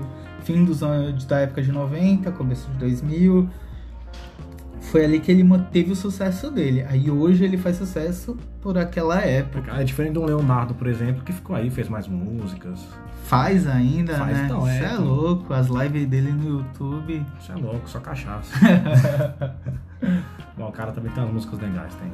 fim 0.44 0.64
dos 0.64 0.84
anos 0.84 1.24
da 1.24 1.40
época 1.40 1.62
de 1.62 1.72
90, 1.72 2.30
começo 2.30 2.70
de 2.70 2.78
2000. 2.78 3.48
Foi 4.90 5.04
ali 5.04 5.20
que 5.20 5.30
ele 5.30 5.44
manteve 5.44 5.92
o 5.92 5.96
sucesso 5.96 6.50
dele. 6.50 6.82
Aí 6.88 7.10
hoje 7.10 7.44
ele 7.44 7.58
faz 7.58 7.76
sucesso 7.76 8.38
por 8.62 8.78
aquela 8.78 9.20
época. 9.20 9.72
É 9.72 9.84
diferente 9.84 10.18
um 10.18 10.24
Leonardo, 10.24 10.74
por 10.74 10.86
exemplo, 10.86 11.22
que 11.22 11.32
ficou 11.32 11.54
aí, 11.54 11.68
fez 11.68 11.90
mais 11.90 12.08
músicas. 12.08 12.80
Faz 13.24 13.66
ainda, 13.66 14.16
Faz, 14.16 14.34
né? 14.34 14.44
então, 14.46 14.66
é. 14.66 14.78
Cê 14.78 14.84
é 14.86 14.96
louco, 14.96 15.52
as 15.52 15.66
lives 15.66 16.06
dele 16.06 16.32
no 16.32 16.60
YouTube. 16.60 17.22
Isso 17.38 17.52
é 17.52 17.54
louco, 17.56 17.88
só 17.88 18.00
cachaça. 18.00 18.50
Bom, 20.56 20.68
o 20.68 20.72
cara 20.72 20.90
também 20.92 21.12
tem 21.12 21.22
umas 21.22 21.34
músicas 21.34 21.60
legais, 21.60 21.94
tem. 21.96 22.10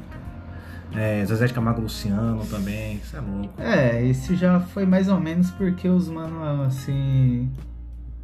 É, 1.00 1.24
Zezé 1.24 1.46
de 1.46 1.54
Camargo 1.54 1.80
Luciano 1.80 2.44
também, 2.46 2.96
isso 2.96 3.16
é 3.16 3.20
louco. 3.20 3.62
É, 3.62 4.04
esse 4.04 4.34
já 4.34 4.58
foi 4.58 4.84
mais 4.84 5.08
ou 5.08 5.20
menos 5.20 5.50
porque 5.52 5.88
os 5.88 6.08
mano 6.08 6.62
assim 6.62 7.50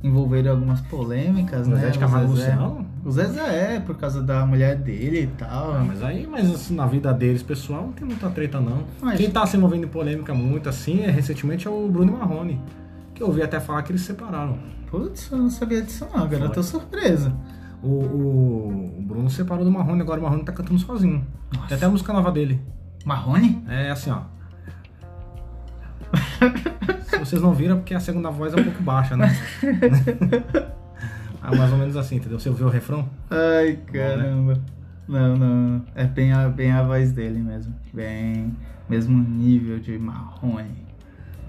envolveram 0.03 0.53
algumas 0.53 0.81
polêmicas, 0.83 1.67
né? 1.69 1.77
Zezé 1.77 1.91
de 1.91 1.99
O 1.99 2.01
Camargo 2.01 2.37
Zezé. 2.37 2.51
Luciano? 2.55 2.87
O 3.05 3.11
Zezé 3.11 3.75
é, 3.77 3.81
por 3.81 3.97
causa 3.97 4.23
da 4.23 4.45
mulher 4.47 4.77
dele 4.77 5.23
e 5.23 5.27
tal. 5.27 5.73
Ah, 5.75 5.85
mas 5.87 6.03
aí, 6.03 6.27
mas 6.27 6.51
assim, 6.55 6.75
na 6.75 6.87
vida 6.87 7.13
deles, 7.13 7.43
pessoal, 7.43 7.83
não 7.83 7.93
tem 7.93 8.07
muita 8.07 8.29
treta 8.31 8.61
não. 8.61 8.85
Mas- 9.01 9.19
Quem 9.19 9.31
tá 9.31 9.47
se 9.47 9.57
envolvendo 9.57 9.85
em 9.85 9.89
polêmica 9.89 10.33
muito 10.35 10.69
assim, 10.69 11.01
é, 11.03 11.11
recentemente, 11.11 11.67
é 11.67 11.71
o 11.71 11.89
Bruno 11.89 12.13
Marrone. 12.13 12.61
Que 13.15 13.23
eu 13.23 13.27
ouvi 13.29 13.43
até 13.43 13.61
falar 13.61 13.83
que 13.83 13.93
eles 13.93 14.01
se 14.01 14.09
separaram. 14.09 14.59
Putz, 14.91 15.31
eu 15.31 15.39
não 15.39 15.51
sabia 15.51 15.83
disso 15.83 16.07
não, 16.15 16.25
agora 16.25 16.45
eu 16.45 16.51
tô 16.51 16.63
surpreso. 16.63 17.33
O, 17.83 17.89
o, 17.89 18.95
o 18.99 19.03
Bruno 19.03 19.31
separou 19.31 19.65
do 19.65 19.71
Marrone, 19.71 20.01
agora 20.03 20.21
o 20.21 20.23
Marrone 20.23 20.45
tá 20.45 20.53
cantando 20.53 20.79
sozinho. 20.81 21.25
Nossa. 21.55 21.69
Tem 21.69 21.77
até 21.77 21.87
a 21.87 21.91
música 21.91 22.13
nova 22.13 22.31
dele. 22.31 22.61
Marrone? 23.05 23.63
É 23.69 23.91
assim, 23.91 24.11
ó. 24.11 24.21
Se 27.09 27.19
vocês 27.19 27.43
não 27.43 27.53
viram, 27.53 27.77
é 27.77 27.79
porque 27.79 27.95
a 27.95 28.01
segunda 28.01 28.31
voz 28.31 28.55
é 28.55 28.61
um 28.61 28.65
pouco 28.65 28.83
baixa, 28.83 29.17
né? 29.17 29.37
ah, 31.43 31.55
mais 31.55 31.73
ou 31.73 31.79
menos 31.79 31.97
assim, 31.97 32.17
entendeu? 32.17 32.39
Você 32.39 32.49
ouviu 32.49 32.67
o 32.67 32.71
refrão? 32.71 33.09
Ai, 33.31 33.73
né? 33.73 33.79
caramba. 33.93 34.61
Não, 35.09 35.37
não. 35.37 35.85
É 35.95 36.05
bem 36.05 36.33
a, 36.33 36.49
bem 36.49 36.71
a 36.71 36.83
voz 36.83 37.13
dele 37.13 37.41
mesmo. 37.41 37.75
Bem. 37.93 38.55
Mesmo 38.89 39.19
nível 39.23 39.79
de 39.79 39.99
Marrone. 39.99 40.89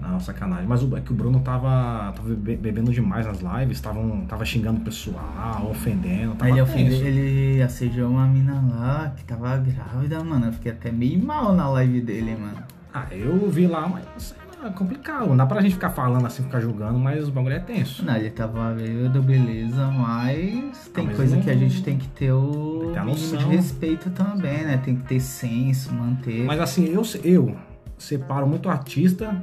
Não, 0.00 0.18
sacanagem. 0.18 0.66
Mas 0.66 0.82
o, 0.82 0.96
é 0.96 1.00
que 1.00 1.12
o 1.12 1.14
Bruno 1.14 1.38
tava, 1.40 2.12
tava 2.16 2.28
bebe- 2.30 2.56
bebendo 2.56 2.92
demais 2.92 3.24
nas 3.24 3.38
lives, 3.40 3.80
tavam, 3.80 4.26
tava 4.26 4.44
xingando 4.44 4.80
o 4.80 4.84
pessoal, 4.84 5.68
ofendendo. 5.70 6.34
Tava 6.34 6.50
Ele, 6.50 6.60
ofendeu, 6.60 6.98
tenso. 6.98 7.04
ele 7.06 7.62
assediou 7.62 8.10
uma 8.10 8.26
mina 8.26 8.60
lá 8.68 9.12
que 9.16 9.22
tava 9.24 9.56
grávida, 9.58 10.22
mano. 10.24 10.46
Eu 10.46 10.52
fiquei 10.52 10.72
até 10.72 10.90
meio 10.90 11.24
mal 11.24 11.54
na 11.54 11.68
live 11.68 12.00
dele, 12.00 12.36
mano. 12.36 12.58
Ah, 12.92 13.06
eu 13.12 13.48
vi 13.48 13.68
lá, 13.68 13.88
mas 13.88 14.34
é 14.66 14.70
complicado. 14.70 15.26
Não 15.28 15.36
dá 15.36 15.46
pra 15.46 15.60
gente 15.60 15.74
ficar 15.74 15.90
falando 15.90 16.26
assim, 16.26 16.42
ficar 16.42 16.60
julgando, 16.60 16.98
mas 16.98 17.28
o 17.28 17.32
bagulho 17.32 17.54
é 17.54 17.60
tenso. 17.60 18.04
Não, 18.04 18.16
ele 18.16 18.30
tava 18.30 18.72
bêbado, 18.72 19.22
beleza, 19.22 19.86
mas 19.88 20.88
tem 20.94 21.04
Ah, 21.04 21.06
mas 21.08 21.16
coisa 21.16 21.36
não- 21.36 21.42
que 21.42 21.50
a 21.50 21.56
gente 21.56 21.82
tem 21.82 21.96
que 21.98 22.08
ter 22.08 22.32
o 22.32 22.90
ter 22.92 22.98
a 22.98 23.04
mínimo 23.04 23.36
de 23.36 23.44
respeito 23.46 24.10
também, 24.10 24.64
né? 24.64 24.76
Tem 24.84 24.96
que 24.96 25.02
ter 25.04 25.20
senso, 25.20 25.92
manter. 25.94 26.44
Mas 26.44 26.60
assim, 26.60 26.86
eu, 26.86 27.02
eu 27.24 27.56
separo 27.98 28.46
muito 28.46 28.66
o 28.66 28.70
artista 28.70 29.34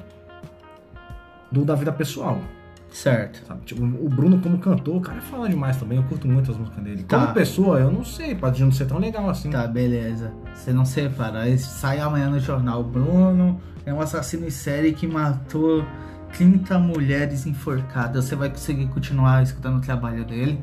do 1.51 1.65
da 1.65 1.75
vida 1.75 1.91
pessoal. 1.91 2.39
Certo. 2.91 3.45
Sabe? 3.47 3.61
Tipo, 3.65 3.83
o 3.83 4.09
Bruno 4.09 4.39
como 4.39 4.57
cantor, 4.57 4.95
o 4.97 5.01
cara 5.01 5.21
fala 5.21 5.47
demais 5.47 5.77
também, 5.77 5.97
eu 5.99 6.03
curto 6.05 6.27
muito 6.27 6.49
as 6.51 6.57
músicas 6.57 6.83
dele. 6.83 7.03
Tá. 7.03 7.19
Como 7.19 7.33
pessoa, 7.35 7.79
eu 7.79 7.91
não 7.91 8.03
sei, 8.03 8.33
pode 8.33 8.63
não 8.63 8.71
ser 8.71 8.85
tão 8.87 8.97
legal 8.97 9.29
assim. 9.29 9.51
Tá, 9.51 9.67
beleza. 9.67 10.31
Você 10.55 10.73
não 10.73 10.83
separa. 10.85 11.41
Aí 11.41 11.55
sai 11.59 11.99
amanhã 11.99 12.29
no 12.31 12.39
jornal. 12.39 12.83
Bruno 12.83 13.61
é 13.89 13.93
um 13.93 13.99
assassino 14.01 14.45
em 14.45 14.51
série 14.51 14.93
que 14.93 15.07
matou 15.07 15.83
30 16.37 16.77
mulheres 16.77 17.45
enforcadas. 17.47 18.25
Você 18.25 18.35
vai 18.35 18.49
conseguir 18.49 18.85
continuar 18.87 19.41
escutando 19.43 19.77
o 19.77 19.81
trabalho 19.81 20.23
dele? 20.23 20.59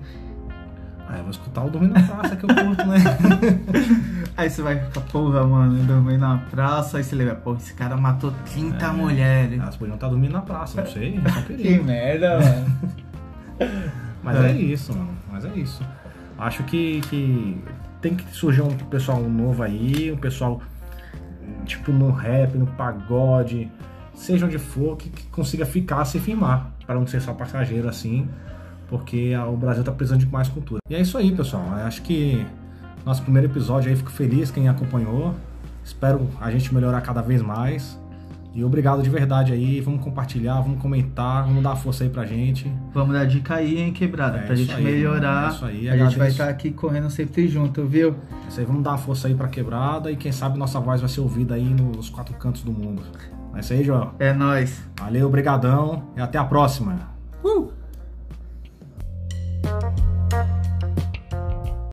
Ah, 1.08 1.16
eu 1.18 1.22
vou 1.22 1.30
escutar 1.30 1.64
o 1.64 1.70
Dormir 1.70 1.88
na 1.88 2.02
Praça 2.02 2.36
que 2.36 2.44
eu 2.44 2.48
curto, 2.54 2.84
né? 2.86 2.98
Aí 4.36 4.50
você 4.50 4.60
vai 4.62 4.78
ficar, 4.78 5.00
porra, 5.02 5.46
mano, 5.46 5.82
dormir 5.84 6.18
na 6.18 6.36
praça. 6.50 6.98
Aí 6.98 7.04
você 7.04 7.14
lembra, 7.14 7.36
pô, 7.36 7.54
esse 7.54 7.72
cara 7.74 7.96
matou 7.96 8.32
30 8.52 8.84
É. 8.86 8.92
mulheres. 8.92 9.60
Elas 9.60 9.76
podiam 9.76 9.94
estar 9.94 10.08
dormindo 10.08 10.32
na 10.32 10.42
praça, 10.42 10.82
não 10.82 10.90
sei, 10.90 11.20
Que 11.46 11.78
merda, 11.80 12.38
mano. 12.40 12.76
Mas 14.22 14.36
É. 14.36 14.50
é 14.50 14.52
isso, 14.52 14.92
mano. 14.92 15.10
Mas 15.32 15.44
é 15.44 15.50
isso. 15.54 15.82
Acho 16.38 16.64
que, 16.64 17.00
que 17.02 17.60
tem 18.02 18.14
que 18.16 18.24
surgir 18.36 18.62
um 18.62 18.68
pessoal 18.76 19.20
novo 19.22 19.62
aí, 19.62 20.12
um 20.12 20.16
pessoal 20.16 20.60
tipo 21.66 21.92
no 21.92 22.10
rap, 22.10 22.56
no 22.56 22.66
pagode, 22.66 23.70
seja 24.14 24.46
onde 24.46 24.58
for, 24.58 24.96
que, 24.96 25.08
que 25.10 25.24
consiga 25.26 25.66
ficar, 25.66 26.04
se 26.04 26.18
firmar, 26.18 26.70
para 26.86 26.94
não 26.94 27.06
ser 27.06 27.20
só 27.20 27.34
passageiro 27.34 27.88
assim, 27.88 28.28
porque 28.88 29.34
a- 29.36 29.46
o 29.46 29.56
Brasil 29.56 29.82
tá 29.84 29.92
precisando 29.92 30.20
de 30.20 30.26
mais 30.26 30.48
cultura. 30.48 30.80
E 30.88 30.94
é 30.94 31.00
isso 31.00 31.18
aí, 31.18 31.32
pessoal. 31.34 31.64
Eu 31.78 31.86
Acho 31.86 32.00
que 32.02 32.46
nosso 33.04 33.22
primeiro 33.22 33.48
episódio 33.48 33.90
aí, 33.90 33.96
fico 33.96 34.10
feliz 34.10 34.50
quem 34.50 34.68
acompanhou. 34.68 35.34
Espero 35.84 36.28
a 36.40 36.50
gente 36.50 36.74
melhorar 36.74 37.00
cada 37.02 37.20
vez 37.20 37.42
mais. 37.42 38.00
E 38.56 38.64
obrigado 38.64 39.02
de 39.02 39.10
verdade 39.10 39.52
aí. 39.52 39.82
Vamos 39.82 40.02
compartilhar, 40.02 40.58
vamos 40.62 40.80
comentar, 40.80 41.44
vamos 41.44 41.62
dar 41.62 41.76
força 41.76 42.04
aí 42.04 42.08
pra 42.08 42.24
gente. 42.24 42.72
Vamos 42.94 43.12
dar 43.12 43.26
dica 43.26 43.56
aí, 43.56 43.78
hein, 43.78 43.92
quebrada? 43.92 44.38
É 44.38 44.42
pra 44.46 44.54
gente 44.54 44.72
aí, 44.72 44.82
melhorar. 44.82 45.48
é 45.50 45.54
isso 45.54 45.64
aí. 45.66 45.76
A 45.90 45.92
gente 45.92 45.98
vai 45.98 46.06
Agradeço. 46.06 46.30
estar 46.30 46.48
aqui 46.48 46.70
correndo 46.70 47.10
sempre 47.10 47.46
junto, 47.48 47.84
viu? 47.84 48.16
Isso 48.48 48.58
aí, 48.58 48.64
vamos 48.64 48.82
dar 48.82 48.96
força 48.96 49.28
aí 49.28 49.34
pra 49.34 49.46
quebrada 49.48 50.10
e 50.10 50.16
quem 50.16 50.32
sabe 50.32 50.58
nossa 50.58 50.80
voz 50.80 51.02
vai 51.02 51.10
ser 51.10 51.20
ouvida 51.20 51.54
aí 51.54 51.68
nos 51.68 52.08
quatro 52.08 52.34
cantos 52.36 52.62
do 52.62 52.72
mundo. 52.72 53.02
É 53.54 53.60
isso 53.60 53.74
aí, 53.74 53.84
Joel. 53.84 54.14
É 54.18 54.32
nóis. 54.32 54.82
Valeu, 54.98 55.28
brigadão 55.28 56.04
e 56.16 56.20
até 56.22 56.38
a 56.38 56.44
próxima. 56.44 57.14